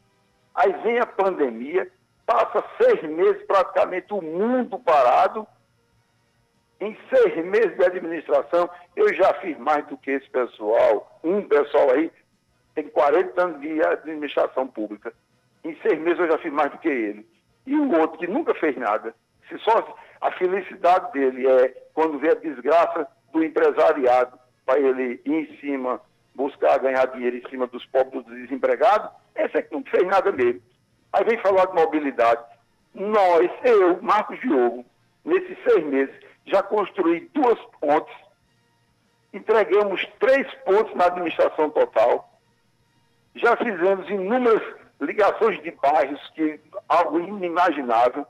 Aí 0.53 0.71
vem 0.83 0.99
a 0.99 1.05
pandemia, 1.05 1.91
passa 2.25 2.63
seis 2.81 3.01
meses 3.03 3.43
praticamente 3.45 4.13
o 4.13 4.21
mundo 4.21 4.79
parado. 4.79 5.47
Em 6.79 6.97
seis 7.13 7.45
meses 7.45 7.77
de 7.77 7.85
administração, 7.85 8.69
eu 8.95 9.13
já 9.13 9.33
fiz 9.35 9.57
mais 9.57 9.85
do 9.87 9.97
que 9.97 10.11
esse 10.11 10.29
pessoal. 10.29 11.19
Um 11.23 11.41
pessoal 11.47 11.91
aí 11.91 12.11
tem 12.75 12.87
40 12.89 13.41
anos 13.41 13.61
de 13.61 13.81
administração 13.85 14.67
pública. 14.67 15.13
Em 15.63 15.75
seis 15.81 15.99
meses 15.99 16.19
eu 16.19 16.31
já 16.31 16.37
fiz 16.39 16.51
mais 16.51 16.71
do 16.71 16.77
que 16.79 16.89
ele. 16.89 17.25
E 17.65 17.75
o 17.75 17.99
outro 17.99 18.19
que 18.19 18.27
nunca 18.27 18.53
fez 18.55 18.75
nada. 18.75 19.15
Se 19.47 19.57
só 19.59 19.95
a 20.19 20.31
felicidade 20.31 21.11
dele 21.13 21.47
é 21.47 21.69
quando 21.93 22.19
vê 22.19 22.31
a 22.31 22.35
desgraça 22.35 23.07
do 23.31 23.43
empresariado 23.43 24.37
para 24.65 24.79
ele 24.79 25.21
ir 25.25 25.33
em 25.33 25.57
cima 25.57 26.01
buscar 26.35 26.79
ganhar 26.79 27.05
dinheiro 27.07 27.37
em 27.37 27.49
cima 27.49 27.67
dos 27.67 27.85
pobres 27.85 28.25
dos 28.25 28.35
desempregados, 28.35 29.09
esse 29.35 29.57
é 29.57 29.61
que 29.61 29.73
não 29.73 29.83
fez 29.83 30.05
nada 30.07 30.31
mesmo. 30.31 30.61
Aí 31.13 31.23
vem 31.23 31.37
falar 31.37 31.67
de 31.67 31.75
mobilidade. 31.75 32.43
Nós, 32.95 33.49
eu, 33.63 34.01
Marcos 34.01 34.39
Diogo, 34.39 34.83
nesses 35.23 35.57
seis 35.63 35.85
meses, 35.85 36.15
já 36.45 36.63
construí 36.63 37.29
duas 37.33 37.59
pontes, 37.79 38.15
entregamos 39.31 40.05
três 40.19 40.51
pontos 40.65 40.93
na 40.95 41.05
administração 41.05 41.69
total, 41.69 42.29
já 43.35 43.55
fizemos 43.57 44.09
inúmeras 44.09 44.61
ligações 44.99 45.61
de 45.61 45.71
bairros, 45.71 46.21
que 46.35 46.59
algo 46.87 47.19
inimaginável. 47.19 48.25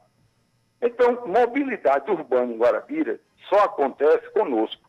Então, 0.81 1.25
mobilidade 1.25 2.09
urbana 2.09 2.53
em 2.53 2.57
Guarabira 2.57 3.19
só 3.49 3.63
acontece 3.63 4.29
conosco. 4.31 4.81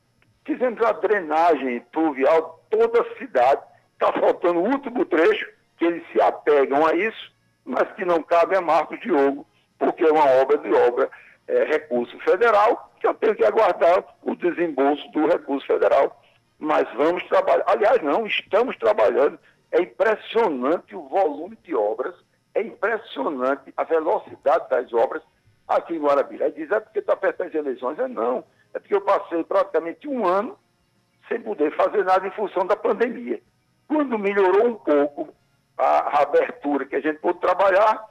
Fizemos 0.45 0.81
a 0.83 0.93
drenagem 0.93 1.81
pluvial 1.93 2.65
toda 2.71 3.03
a 3.03 3.19
cidade. 3.19 3.63
Está 3.93 4.13
faltando 4.13 4.61
o 4.61 4.69
último 4.69 5.05
trecho, 5.05 5.49
que 5.79 5.85
eles 5.85 6.05
se 6.13 6.21
apegam 6.21 6.85
a 6.87 6.95
isso, 6.95 7.34
mas 7.65 7.91
que 7.93 8.05
não 8.05 8.23
cabe 8.23 8.57
a 8.57 8.61
Marcos 8.61 9.01
Diogo, 9.01 9.47
porque 9.79 10.05
é 10.05 10.13
uma 10.13 10.27
obra 10.41 10.59
de 10.59 10.73
obra 10.73 11.11
é, 11.49 11.65
recurso 11.65 12.19
federal, 12.21 12.93
que 13.01 13.07
eu 13.07 13.15
tenho 13.15 13.35
que 13.35 13.45
aguardar 13.45 14.05
o 14.23 14.35
desembolso 14.35 15.11
do 15.13 15.27
recurso 15.27 15.67
federal. 15.67 16.23
Mas 16.59 16.87
vamos 16.95 17.23
trabalhar. 17.29 17.65
Aliás, 17.67 18.01
não, 18.03 18.27
estamos 18.27 18.77
trabalhando. 18.77 19.39
É 19.73 19.81
impressionante 19.81 20.95
o 20.95 21.09
volume 21.09 21.59
de 21.63 21.75
obras, 21.75 22.15
é 22.55 22.63
impressionante 22.63 23.73
a 23.77 23.85
velocidade 23.85 24.69
das 24.71 24.93
obras 24.93 25.23
aqui 25.67 25.95
em 25.95 26.01
Guarabira. 26.01 26.47
Aí 26.47 26.53
diz, 26.53 26.71
é 26.71 26.79
porque 26.79 27.01
está 27.01 27.17
perto 27.17 27.39
das 27.39 27.55
eleições. 27.55 27.99
É 27.99 28.07
não, 28.07 28.45
é 28.73 28.79
porque 28.79 28.95
eu 28.95 29.01
passei 29.01 29.43
praticamente 29.43 30.09
um 30.09 30.25
ano 30.27 30.57
sem 31.29 31.41
poder 31.41 31.75
fazer 31.75 32.05
nada 32.05 32.27
em 32.27 32.31
função 32.31 32.67
da 32.67 32.77
pandemia. 32.77 33.41
Quando 33.89 34.19
melhorou 34.19 34.69
um 34.69 34.75
pouco 34.75 35.35
a, 35.79 36.23
abertura 36.23 36.85
que 36.85 36.97
a 36.97 37.01
gente 37.01 37.19
pôde 37.19 37.41
trabalhar, 37.41 38.03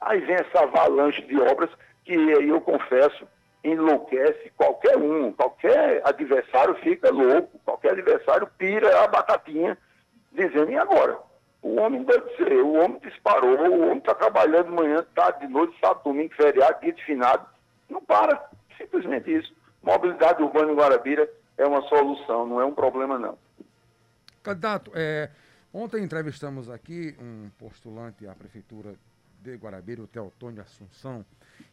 aí 0.00 0.20
vem 0.20 0.36
essa 0.36 0.62
avalanche 0.62 1.22
de 1.22 1.40
obras 1.40 1.70
que 2.04 2.14
aí 2.14 2.48
eu 2.48 2.60
confesso 2.60 3.26
enlouquece 3.64 4.50
qualquer 4.56 4.96
um, 4.96 5.32
qualquer 5.32 6.02
adversário 6.04 6.74
fica 6.76 7.10
louco, 7.10 7.58
qualquer 7.64 7.92
adversário 7.92 8.48
pira 8.58 9.04
a 9.04 9.06
batatinha, 9.06 9.78
dizendo, 10.32 10.70
e 10.70 10.76
agora? 10.76 11.18
O 11.62 11.80
homem 11.80 12.02
deve 12.02 12.28
ser, 12.36 12.54
o 12.54 12.72
homem 12.72 12.98
disparou, 13.04 13.56
o 13.56 13.82
homem 13.82 13.98
está 13.98 14.14
trabalhando 14.14 14.72
manhã, 14.72 15.06
tarde, 15.14 15.46
de 15.46 15.52
noite, 15.52 15.78
sábado, 15.80 16.02
domingo, 16.04 16.34
feriado, 16.34 16.80
dia 16.80 16.92
de 16.92 17.04
finado. 17.04 17.46
Não 17.88 18.02
para, 18.02 18.50
simplesmente 18.76 19.32
isso. 19.32 19.54
Mobilidade 19.80 20.42
urbana 20.42 20.72
em 20.72 20.74
Guarabira 20.74 21.30
é 21.56 21.64
uma 21.64 21.82
solução, 21.82 22.46
não 22.46 22.60
é 22.60 22.64
um 22.64 22.74
problema 22.74 23.16
não. 23.16 23.38
Candidato, 24.42 24.90
é, 24.92 25.30
ontem 25.72 26.02
entrevistamos 26.02 26.68
aqui 26.68 27.16
um 27.20 27.50
postulante 27.58 28.26
à 28.26 28.34
prefeitura 28.34 28.94
de 29.40 29.56
Guarabira, 29.56 30.02
o 30.02 30.06
Teotônio 30.06 30.62
Assunção, 30.62 31.24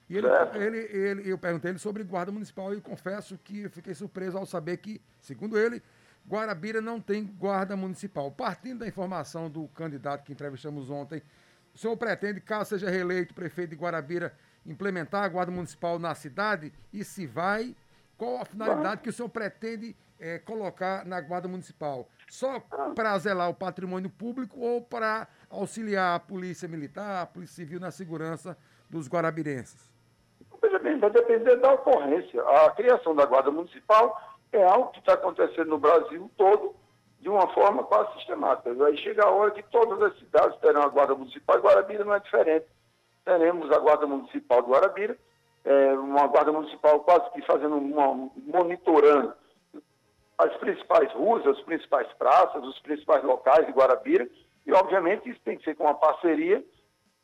e 0.10 0.18
ele, 0.18 0.28
ele, 0.56 0.78
ele, 0.78 1.32
eu 1.32 1.38
perguntei 1.38 1.72
ele 1.72 1.80
sobre 1.80 2.04
guarda 2.04 2.32
municipal 2.32 2.74
e 2.74 2.82
confesso 2.82 3.38
que 3.44 3.70
fiquei 3.70 3.94
surpreso 3.94 4.38
ao 4.38 4.46
saber 4.46 4.78
que, 4.78 5.00
segundo 5.22 5.58
ele, 5.58 5.84
Guarabira 6.28 6.82
não 6.82 7.00
tem 7.00 7.26
guarda 7.26 7.76
municipal. 7.76 8.32
Partindo 8.32 8.80
da 8.80 8.88
informação 8.88 9.50
do 9.50 9.68
candidato 9.70 10.24
que 10.24 10.32
entrevistamos 10.32 10.90
ontem, 10.90 11.22
o 11.74 11.78
senhor 11.78 11.96
pretende, 11.96 12.42
caso 12.42 12.72
seja 12.72 12.90
reeleito 12.90 13.34
prefeito 13.34 13.72
de 13.72 13.76
Guarabira, 13.76 14.34
implementar 14.66 15.24
a 15.24 15.28
guarda 15.28 15.52
municipal 15.52 16.00
na 16.00 16.14
cidade? 16.16 16.74
E 16.92 17.04
se 17.04 17.26
vai, 17.26 17.76
qual 18.18 18.42
a 18.42 18.46
finalidade 18.46 19.02
que 19.02 19.10
o 19.10 19.14
senhor 19.14 19.30
pretende 19.30 19.96
é, 20.20 20.38
colocar 20.40 21.06
na 21.06 21.22
guarda 21.22 21.48
municipal? 21.48 22.08
Só 22.28 22.60
para 22.94 23.18
zelar 23.18 23.50
o 23.50 23.54
patrimônio 23.54 24.10
público 24.10 24.60
ou 24.60 24.82
para 24.82 25.28
auxiliar 25.50 26.16
a 26.16 26.20
polícia 26.20 26.68
militar, 26.68 27.24
a 27.24 27.26
polícia 27.26 27.56
civil 27.56 27.80
na 27.80 27.92
segurança 27.92 28.58
dos 28.90 29.08
guarabirenses? 29.08 29.90
Veja 30.62 30.80
bem, 30.80 31.00
vai 31.00 31.10
depender 31.10 31.56
da 31.58 31.74
ocorrência. 31.74 32.42
A 32.44 32.72
criação 32.72 33.16
da 33.16 33.26
Guarda 33.26 33.50
Municipal 33.50 34.20
é 34.52 34.64
algo 34.64 34.92
que 34.92 35.00
está 35.00 35.14
acontecendo 35.14 35.70
no 35.70 35.78
Brasil 35.78 36.30
todo 36.38 36.76
de 37.22 37.30
uma 37.30 37.48
forma 37.54 37.84
quase 37.84 38.14
sistemática. 38.14 38.72
Aí 38.86 38.98
chega 38.98 39.26
a 39.26 39.30
hora 39.30 39.52
que 39.52 39.64
todas 39.64 40.02
as 40.02 40.18
cidades 40.20 40.60
terão 40.60 40.84
a 40.84 40.88
Guarda 40.88 41.16
Municipal 41.16 41.58
e 41.58 41.62
Guarabira 41.62 42.06
não 42.06 42.14
é 42.14 42.20
diferente. 42.20 42.66
Teremos 43.26 43.72
a 43.72 43.80
Guarda 43.80 44.08
Municipal 44.08 44.62
do 44.62 44.70
Guarabira, 44.70 45.18
é, 45.66 45.94
uma 45.94 46.28
Guarda 46.28 46.52
Municipal 46.52 47.00
quase 47.02 47.30
que 47.32 47.42
fazendo 47.44 47.76
uma, 47.76 48.30
monitorando 48.38 49.34
as 50.40 50.56
principais 50.56 51.12
ruas, 51.12 51.46
as 51.46 51.60
principais 51.62 52.08
praças, 52.14 52.64
os 52.64 52.80
principais 52.80 53.22
locais 53.24 53.66
de 53.66 53.74
Guarabira, 53.74 54.28
e 54.66 54.72
obviamente 54.72 55.30
isso 55.30 55.42
tem 55.44 55.58
que 55.58 55.66
ser 55.66 55.76
com 55.76 55.84
uma 55.84 55.94
parceria 55.94 56.64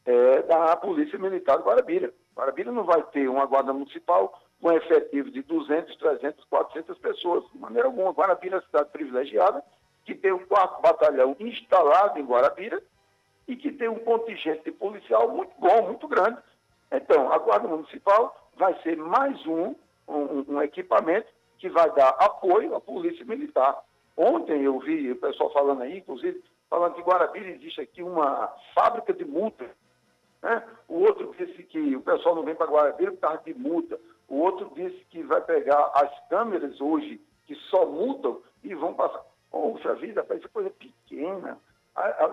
é, 0.06 0.42
da 0.42 0.76
Polícia 0.76 1.18
Militar 1.18 1.58
do 1.58 1.64
Guarabira. 1.64 2.14
Guarabira 2.36 2.74
não 2.74 2.84
vai 2.84 3.02
ter 3.04 3.30
uma 3.30 3.46
guarda 3.46 3.72
municipal 3.72 4.42
com 4.62 4.70
efetivo 4.72 5.32
de 5.32 5.42
200, 5.44 5.96
300, 5.96 6.44
400 6.46 6.98
pessoas. 6.98 7.46
De 7.54 7.58
maneira 7.58 7.88
alguma, 7.88 8.12
Guarabira 8.12 8.58
é 8.58 8.60
uma 8.60 8.66
cidade 8.66 8.90
privilegiada, 8.90 9.64
que 10.04 10.14
tem 10.14 10.34
o 10.34 10.46
quarto 10.46 10.82
batalhão 10.82 11.38
instalado 11.40 12.20
em 12.20 12.26
Guarabira 12.26 12.84
e 13.48 13.56
que 13.56 13.72
tem 13.72 13.88
um 13.88 14.00
contingente 14.00 14.70
policial 14.72 15.30
muito 15.30 15.54
bom, 15.58 15.84
muito 15.84 16.06
grande. 16.08 16.38
Então, 16.92 17.32
a 17.32 17.38
Guarda 17.38 17.68
Municipal 17.68 18.36
vai 18.58 18.78
ser 18.82 18.98
mais 18.98 19.46
um, 19.46 19.74
um, 20.06 20.46
um 20.50 20.62
equipamento 20.62 21.28
que 21.66 21.70
vai 21.70 21.92
dar 21.96 22.10
apoio 22.20 22.76
à 22.76 22.80
Polícia 22.80 23.26
Militar. 23.26 23.76
Ontem 24.16 24.62
eu 24.62 24.78
vi 24.80 25.12
o 25.12 25.16
pessoal 25.16 25.52
falando 25.52 25.82
aí, 25.82 25.98
inclusive, 25.98 26.44
falando 26.70 26.94
que 26.94 27.02
Guarabira 27.02 27.50
existe 27.50 27.82
aqui 27.82 28.04
uma 28.04 28.54
fábrica 28.76 29.12
de 29.12 29.26
multas 29.26 29.70
né? 30.46 30.64
O 30.88 31.00
outro 31.00 31.34
disse 31.36 31.64
que 31.64 31.96
o 31.96 32.02
pessoal 32.02 32.36
não 32.36 32.44
vem 32.44 32.54
para 32.54 32.68
Guarabira 32.72 33.12
por 33.12 33.20
causa 33.20 33.42
de 33.44 33.56
multa. 33.56 34.00
O 34.28 34.38
outro 34.42 34.72
disse 34.76 35.04
que 35.10 35.24
vai 35.24 35.42
pegar 35.42 35.92
as 35.96 36.30
câmeras 36.30 36.80
hoje, 36.80 37.20
que 37.48 37.56
só 37.72 37.88
multam, 37.88 38.40
e 38.64 38.76
vão 38.76 38.94
passar. 38.94 39.24
Poxa 39.50 39.96
vida, 39.96 40.24
parece 40.24 40.48
coisa 40.50 40.70
pequena. 40.70 41.58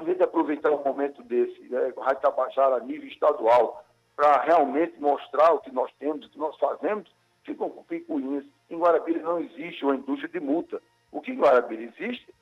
Invés 0.02 0.18
de 0.18 0.24
aproveitar 0.24 0.70
um 0.72 0.84
momento 0.84 1.22
desse, 1.22 1.58
né, 1.70 1.90
Rádio 1.98 2.20
Tabajara 2.20 2.76
a 2.76 2.80
nível 2.80 3.08
estadual, 3.08 3.82
para 4.14 4.42
realmente 4.42 5.00
mostrar 5.00 5.54
o 5.54 5.60
que 5.60 5.72
nós 5.72 5.90
temos, 5.98 6.26
o 6.26 6.28
que 6.28 6.38
nós 6.38 6.54
fazemos, 6.58 7.10
ficam 7.44 7.70
com 7.70 7.82
picuinhas. 7.84 8.44
Em 8.72 8.78
Guarabira 8.78 9.20
não 9.20 9.38
existe 9.38 9.84
uma 9.84 9.94
indústria 9.94 10.30
de 10.30 10.40
multa. 10.40 10.80
O 11.10 11.20
que 11.20 11.30
em 11.30 11.38
Guarabira 11.38 11.82
existe 11.82 12.34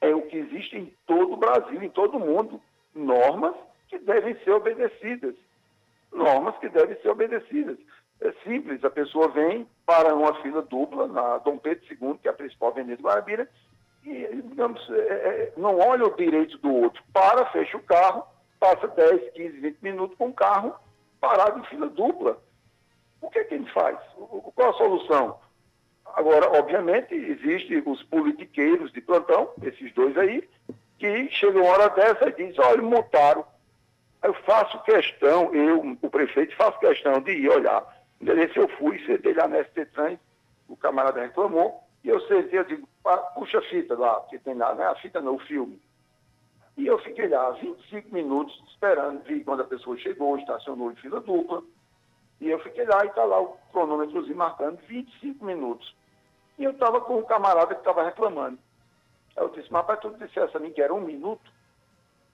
é 0.00 0.12
o 0.12 0.22
que 0.22 0.36
existe 0.36 0.76
em 0.76 0.92
todo 1.06 1.34
o 1.34 1.36
Brasil, 1.36 1.80
em 1.80 1.88
todo 1.88 2.16
o 2.16 2.20
mundo. 2.20 2.60
Normas 2.92 3.54
que 3.88 3.96
devem 4.00 4.36
ser 4.42 4.50
obedecidas. 4.50 5.36
Normas 6.12 6.56
que 6.58 6.68
devem 6.68 7.00
ser 7.00 7.08
obedecidas. 7.08 7.78
É 8.20 8.32
simples, 8.42 8.84
a 8.84 8.90
pessoa 8.90 9.28
vem 9.28 9.66
para 9.86 10.12
uma 10.14 10.34
fila 10.42 10.62
dupla 10.62 11.06
na 11.06 11.38
Dom 11.38 11.56
Pedro 11.56 11.84
II, 11.88 12.18
que 12.18 12.26
é 12.26 12.32
a 12.32 12.34
principal 12.34 12.70
avenida 12.70 12.96
de 12.96 13.02
Guarabira, 13.02 13.48
e, 14.04 14.42
digamos, 14.48 14.80
é, 14.90 14.94
é, 14.94 15.52
não 15.56 15.78
olha 15.78 16.04
o 16.04 16.16
direito 16.16 16.58
do 16.58 16.72
outro. 16.72 17.02
Para, 17.12 17.46
fecha 17.52 17.76
o 17.76 17.82
carro, 17.82 18.24
passa 18.58 18.88
10, 18.88 19.32
15, 19.32 19.60
20 19.60 19.78
minutos 19.82 20.18
com 20.18 20.28
o 20.28 20.34
carro 20.34 20.74
parado 21.20 21.60
em 21.60 21.64
fila 21.64 21.88
dupla. 21.88 22.38
O 23.20 23.30
que 23.30 23.38
é 23.38 23.44
que 23.44 23.54
ele 23.54 23.70
faz? 23.70 23.98
Qual 24.54 24.70
a 24.70 24.74
solução? 24.74 25.43
Agora, 26.16 26.58
obviamente, 26.58 27.14
existem 27.14 27.82
os 27.84 28.02
politiqueiros 28.04 28.92
de 28.92 29.00
plantão, 29.00 29.50
esses 29.62 29.92
dois 29.94 30.16
aí, 30.16 30.48
que 30.98 31.28
chegam 31.30 31.62
uma 31.62 31.72
hora 31.72 31.88
dessa 31.90 32.28
e 32.28 32.32
dizem, 32.32 32.64
olha, 32.64 32.82
multaram 32.82 33.44
eu 34.24 34.32
faço 34.32 34.82
questão, 34.84 35.54
eu, 35.54 35.98
o 36.00 36.08
prefeito, 36.08 36.56
faço 36.56 36.78
questão 36.78 37.20
de 37.20 37.32
ir 37.32 37.48
olhar. 37.50 37.84
Se 38.18 38.58
eu 38.58 38.66
fui, 38.78 38.98
sentei 39.04 39.34
lá 39.34 39.46
na 39.46 39.62
ST 39.62 39.84
Trans, 39.92 40.18
o 40.66 40.74
camarada 40.74 41.20
reclamou, 41.20 41.78
e 42.02 42.08
eu 42.08 42.18
sentei, 42.22 42.58
eu 42.58 42.64
digo, 42.64 42.88
puxa 43.34 43.58
a 43.58 43.62
fita 43.62 43.96
lá, 43.98 44.18
que 44.30 44.38
tem 44.38 44.54
lá, 44.54 44.74
né? 44.74 44.86
A 44.86 44.94
fita 44.94 45.20
não, 45.20 45.34
o 45.34 45.40
filme. 45.40 45.78
E 46.74 46.86
eu 46.86 46.98
fiquei 47.00 47.28
lá 47.28 47.50
25 47.50 48.14
minutos 48.14 48.58
esperando, 48.70 49.22
vi 49.24 49.44
quando 49.44 49.60
a 49.60 49.66
pessoa 49.66 49.96
chegou, 49.98 50.38
estacionou 50.38 50.90
em 50.90 50.96
fila 50.96 51.20
dupla. 51.20 51.62
E 52.40 52.48
eu 52.48 52.58
fiquei 52.60 52.86
lá 52.86 53.04
e 53.04 53.08
está 53.08 53.24
lá 53.24 53.40
o 53.40 53.58
cronômetrozinho 53.72 54.36
marcando 54.36 54.78
25 54.88 55.44
minutos. 55.44 55.94
E 56.58 56.64
eu 56.64 56.70
estava 56.70 57.00
com 57.00 57.18
o 57.18 57.26
camarada 57.26 57.74
que 57.74 57.80
estava 57.80 58.04
reclamando. 58.04 58.58
Aí 59.36 59.44
eu 59.44 59.48
disse, 59.50 59.72
mas 59.72 59.82
rapaz, 59.82 60.00
tu 60.00 60.10
dissesse 60.10 60.56
a 60.56 60.60
mim 60.60 60.72
que 60.72 60.82
era 60.82 60.94
um 60.94 61.00
minuto? 61.00 61.50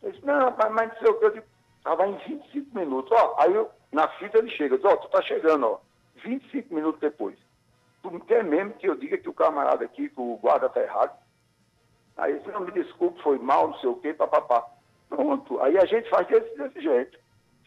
Ele 0.03 0.13
disse, 0.13 0.27
não, 0.27 0.39
rapaz, 0.39 0.73
mas 0.73 0.93
o 1.03 1.15
que. 1.15 1.25
Eu 1.25 1.31
digo, 1.31 1.47
Estava 1.81 2.07
em 2.07 2.15
25 2.29 2.79
minutos. 2.79 3.11
Ó, 3.11 3.37
aí 3.39 3.55
eu, 3.55 3.71
na 3.91 4.07
fita 4.07 4.39
ele 4.39 4.51
chega, 4.51 4.79
ó, 4.85 4.97
tu 4.97 5.09
tá 5.09 5.23
chegando, 5.23 5.67
ó. 5.67 5.79
25 6.23 6.75
minutos 6.75 7.01
depois. 7.01 7.39
Tu 8.03 8.11
não 8.11 8.21
quer 8.21 8.45
mesmo 8.45 8.75
que 8.75 8.87
eu 8.87 8.95
diga 8.95 9.17
que 9.17 9.29
o 9.29 9.35
camarada 9.35 9.85
aqui, 9.85 10.11
que 10.11 10.21
o 10.21 10.37
guarda 10.37 10.69
tá 10.69 10.81
errado? 10.81 11.19
Aí 12.19 12.33
ele 12.33 12.53
não 12.53 12.61
me 12.61 12.73
desculpe, 12.73 13.23
foi 13.23 13.39
mal, 13.39 13.69
não 13.69 13.79
sei 13.79 13.89
o 13.89 13.97
quê, 13.97 14.13
papapá. 14.13 14.67
Pronto. 15.09 15.61
Aí 15.63 15.79
a 15.79 15.87
gente 15.87 16.09
faz 16.11 16.27
desse, 16.29 16.55
desse 16.57 16.81
jeito. 16.83 17.19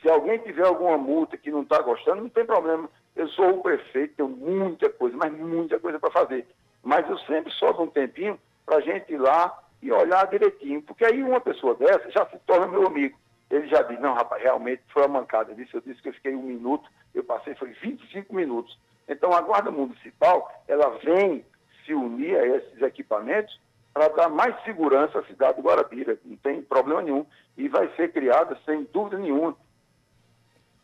Se 0.01 0.09
alguém 0.09 0.37
tiver 0.39 0.67
alguma 0.67 0.97
multa 0.97 1.37
que 1.37 1.49
não 1.49 1.63
está 1.63 1.81
gostando, 1.81 2.21
não 2.21 2.29
tem 2.29 2.45
problema. 2.45 2.87
Eu 3.15 3.28
sou 3.30 3.60
o 3.60 3.62
prefeito, 3.62 4.15
tenho 4.15 4.30
muita 4.30 4.89
coisa, 4.89 5.15
mas 5.15 5.32
muita 5.34 5.80
coisa 5.80 5.99
para 5.99 6.12
fazer. 6.12 6.47
Mas 6.82 7.08
eu 7.10 7.17
sempre 7.19 7.52
sobro 7.54 7.84
um 7.84 7.88
tempinho 7.88 8.39
para 8.65 8.78
a 8.78 8.82
gente 8.82 9.13
ir 9.13 9.17
lá 9.17 9.63
e 9.82 9.91
olhar 9.91 10.28
direitinho. 10.28 10.82
Porque 10.82 11.06
aí 11.06 11.21
uma 11.21 11.39
pessoa 11.39 11.76
dessa 11.76 12.10
já 12.12 12.26
se 12.28 12.38
torna 12.39 12.67
meu 12.67 12.88
amigo. 12.88 13.17
Ele 13.49 13.67
já 13.67 13.84
disse, 13.84 14.02
não, 14.02 14.13
rapaz, 14.13 14.41
realmente 14.41 14.82
foi 14.88 15.04
uma 15.04 15.19
mancada. 15.19 15.54
Disse, 15.54 15.76
eu 15.76 15.82
disse 15.82 16.02
que 16.02 16.10
eu 16.10 16.13
fiquei 16.13 16.36
um 16.36 16.41
minuto, 16.41 16.89
eu 17.13 17.23
passei, 17.23 17.54
foi 17.56 17.69
25 17.69 18.34
minutos. 18.34 18.78
Então 19.08 19.32
a 19.32 19.41
Guarda 19.41 19.69
Municipal, 19.69 20.52
ela 20.67 20.89
vem 21.04 21.45
se 21.86 21.93
unir 21.93 22.36
a 22.36 22.47
esses 22.58 22.82
equipamentos 22.82 23.60
para 23.93 24.08
dar 24.08 24.30
mais 24.30 24.60
segurança 24.63 25.19
à 25.19 25.26
cidade 25.26 25.58
do 25.58 25.67
Guarabira. 25.67 26.17
Não 26.26 26.36
tem 26.38 26.63
problema 26.63 27.02
nenhum. 27.04 27.26
E 27.56 27.67
vai 27.67 27.88
ser 27.95 28.12
criada 28.12 28.58
sem 28.65 28.86
dúvida 28.91 29.19
nenhuma. 29.19 29.56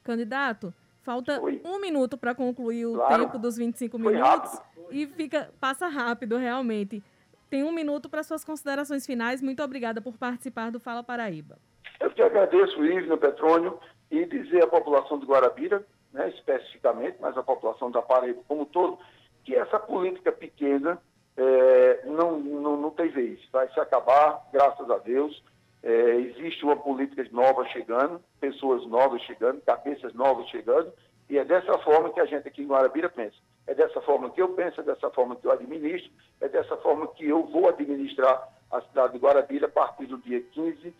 Candidato, 0.03 0.71
falta 1.01 1.39
foi. 1.39 1.61
um 1.65 1.79
minuto 1.79 2.17
para 2.17 2.35
concluir 2.35 2.85
o 2.85 2.95
claro. 2.95 3.25
tempo 3.25 3.39
dos 3.39 3.57
25 3.57 3.97
foi 3.99 4.13
minutos. 4.13 4.53
Rápido. 4.53 4.63
E 4.91 5.07
fica, 5.07 5.51
passa 5.59 5.87
rápido, 5.87 6.37
realmente. 6.37 7.03
Tem 7.49 7.63
um 7.63 7.71
minuto 7.71 8.09
para 8.09 8.23
suas 8.23 8.43
considerações 8.43 9.05
finais. 9.05 9.41
Muito 9.41 9.63
obrigada 9.63 10.01
por 10.01 10.17
participar 10.17 10.71
do 10.71 10.79
Fala 10.79 11.03
Paraíba. 11.03 11.57
Eu 11.99 12.11
te 12.13 12.21
agradeço, 12.21 12.83
Ivno 12.83 13.17
Petrônio, 13.17 13.79
e 14.09 14.25
dizer 14.25 14.63
à 14.63 14.67
população 14.67 15.19
de 15.19 15.25
Guarabira 15.25 15.85
né, 16.13 16.29
especificamente, 16.29 17.17
mas 17.19 17.37
a 17.37 17.43
população 17.43 17.91
da 17.91 18.01
Paraíba 18.01 18.41
como 18.47 18.61
um 18.61 18.65
todo, 18.65 18.99
que 19.43 19.55
essa 19.55 19.79
política 19.79 20.31
pequena 20.31 20.99
é, 21.37 22.01
não, 22.05 22.39
não, 22.39 22.77
não 22.77 22.89
tem 22.91 23.09
vez, 23.09 23.39
vai 23.51 23.69
se 23.69 23.79
acabar, 23.79 24.47
graças 24.51 24.89
a 24.89 24.97
Deus. 24.97 25.43
É, 25.81 26.15
existe 26.15 26.63
uma 26.63 26.75
política 26.75 27.25
nova 27.31 27.65
chegando, 27.69 28.21
pessoas 28.39 28.85
novas 28.85 29.21
chegando, 29.23 29.61
cabeças 29.61 30.13
novas 30.13 30.47
chegando, 30.49 30.91
e 31.29 31.37
é 31.37 31.45
dessa 31.45 31.77
forma 31.79 32.11
que 32.11 32.19
a 32.19 32.25
gente 32.25 32.47
aqui 32.47 32.61
em 32.61 32.67
Guarabira 32.67 33.09
pensa. 33.09 33.35
É 33.67 33.73
dessa 33.73 34.01
forma 34.01 34.29
que 34.31 34.41
eu 34.41 34.49
penso, 34.49 34.81
é 34.81 34.83
dessa 34.83 35.09
forma 35.11 35.35
que 35.35 35.45
eu 35.45 35.51
administro, 35.51 36.11
é 36.41 36.49
dessa 36.49 36.75
forma 36.77 37.07
que 37.07 37.27
eu 37.27 37.43
vou 37.45 37.69
administrar 37.69 38.49
a 38.71 38.81
cidade 38.81 39.13
de 39.13 39.19
Guarabira 39.19 39.67
a 39.67 39.69
partir 39.69 40.07
do 40.07 40.17
dia 40.17 40.41
15 40.41 40.93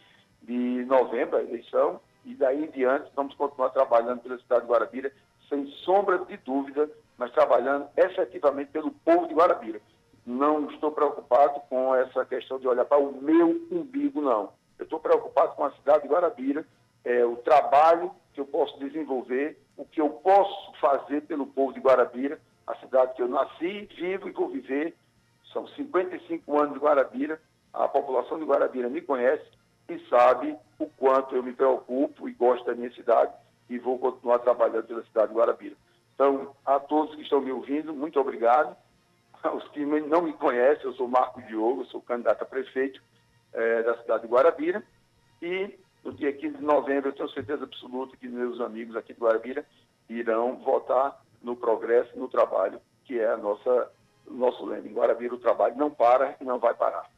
de 0.44 0.86
novembro, 0.86 1.38
a 1.38 1.42
eleição, 1.42 2.00
e 2.26 2.36
daí 2.36 2.64
em 2.64 2.72
diante 2.72 3.12
vamos 3.16 3.34
continuar 3.36 3.70
trabalhando 3.70 4.22
pela 4.22 4.38
cidade 4.38 4.62
de 4.62 4.68
Guarabira, 4.68 5.12
sem 5.50 5.66
sombra 5.84 6.20
de 6.20 6.38
dúvida, 6.38 6.90
mas 7.18 7.32
trabalhando 7.32 7.88
efetivamente 7.98 8.72
pelo 8.72 8.92
povo 8.92 9.28
de 9.28 9.34
Guarabira. 9.34 9.82
Não 10.26 10.70
estou 10.70 10.92
preocupado 10.92 11.60
com 11.70 11.96
essa 11.96 12.24
questão 12.24 12.60
de 12.60 12.68
olhar 12.68 12.86
para 12.86 13.00
o 13.00 13.12
meu 13.20 13.50
umbigo, 13.72 14.22
não. 14.22 14.54
Eu 14.80 14.86
estou 14.86 15.00
preocupado 15.00 15.56
com 15.56 15.66
a 15.66 15.72
cidade 15.72 16.04
de 16.04 16.08
Guarabira, 16.08 16.66
é, 17.04 17.26
o 17.26 17.36
trabalho 17.36 18.12
que 18.34 18.40
eu 18.40 18.46
posso 18.46 18.80
desenvolver, 18.80 19.62
o 19.76 19.84
que 19.84 20.00
eu 20.00 20.10
posso 20.10 20.74
fazer 20.80 21.22
pelo 21.24 21.46
povo 21.46 21.74
de 21.74 21.82
Guarabira, 21.82 22.40
a 22.66 22.76
cidade 22.76 23.14
que 23.14 23.22
eu 23.22 23.28
nasci, 23.28 23.90
vivo 23.98 24.30
e 24.30 24.32
vou 24.32 24.48
viver. 24.48 24.96
São 25.52 25.68
55 25.68 26.60
anos 26.60 26.74
de 26.74 26.80
Guarabira, 26.80 27.42
a 27.74 27.88
população 27.88 28.40
de 28.40 28.46
Guarabira 28.46 28.88
me 28.88 29.02
conhece 29.02 29.46
e 29.90 30.00
sabe 30.08 30.56
o 30.78 30.86
quanto 30.86 31.36
eu 31.36 31.44
me 31.44 31.52
preocupo 31.52 32.30
e 32.30 32.34
gosto 32.34 32.66
da 32.66 32.76
minha 32.76 32.92
cidade 32.94 33.34
e 33.70 33.78
vou 33.78 34.00
continuar 34.00 34.40
trabalhando 34.40 34.86
pela 34.86 35.04
cidade 35.04 35.28
de 35.28 35.38
Guarabira. 35.38 35.76
Então, 36.16 36.56
a 36.66 36.80
todos 36.80 37.16
que 37.16 37.22
estão 37.22 37.42
me 37.42 37.52
ouvindo, 37.52 37.94
muito 37.94 38.20
obrigado. 38.20 38.76
Os 39.56 39.68
que 39.70 39.86
não 39.86 40.22
me 40.22 40.34
conhecem, 40.34 40.86
eu 40.86 40.94
sou 40.94 41.08
Marco 41.08 41.42
Diogo, 41.44 41.86
sou 41.86 42.02
candidato 42.02 42.44
a 42.44 42.46
prefeito 42.46 43.02
é, 43.54 43.84
da 43.84 43.98
cidade 43.98 44.24
de 44.24 44.28
Guarabira. 44.28 44.84
E 45.42 45.78
no 46.04 46.14
dia 46.14 46.34
15 46.34 46.58
de 46.58 46.64
novembro, 46.64 47.10
eu 47.10 47.14
tenho 47.14 47.30
certeza 47.30 47.64
absoluta 47.64 48.18
que 48.18 48.28
meus 48.28 48.60
amigos 48.62 48.96
aqui 48.96 49.14
de 49.14 49.20
Guarabira 49.20 49.66
irão 50.10 50.58
votar 50.58 51.22
no 51.42 51.56
progresso, 51.56 52.18
no 52.18 52.28
trabalho, 52.28 52.82
que 53.06 53.20
é 53.20 53.32
a 53.32 53.38
nossa, 53.38 53.92
o 54.28 54.34
nosso 54.34 54.66
lema. 54.66 54.88
Em 54.88 54.94
Guarabira, 54.94 55.34
o 55.34 55.40
trabalho 55.40 55.76
não 55.78 55.92
para 55.92 56.36
e 56.40 56.44
não 56.44 56.60
vai 56.60 56.74
parar. 56.74 57.10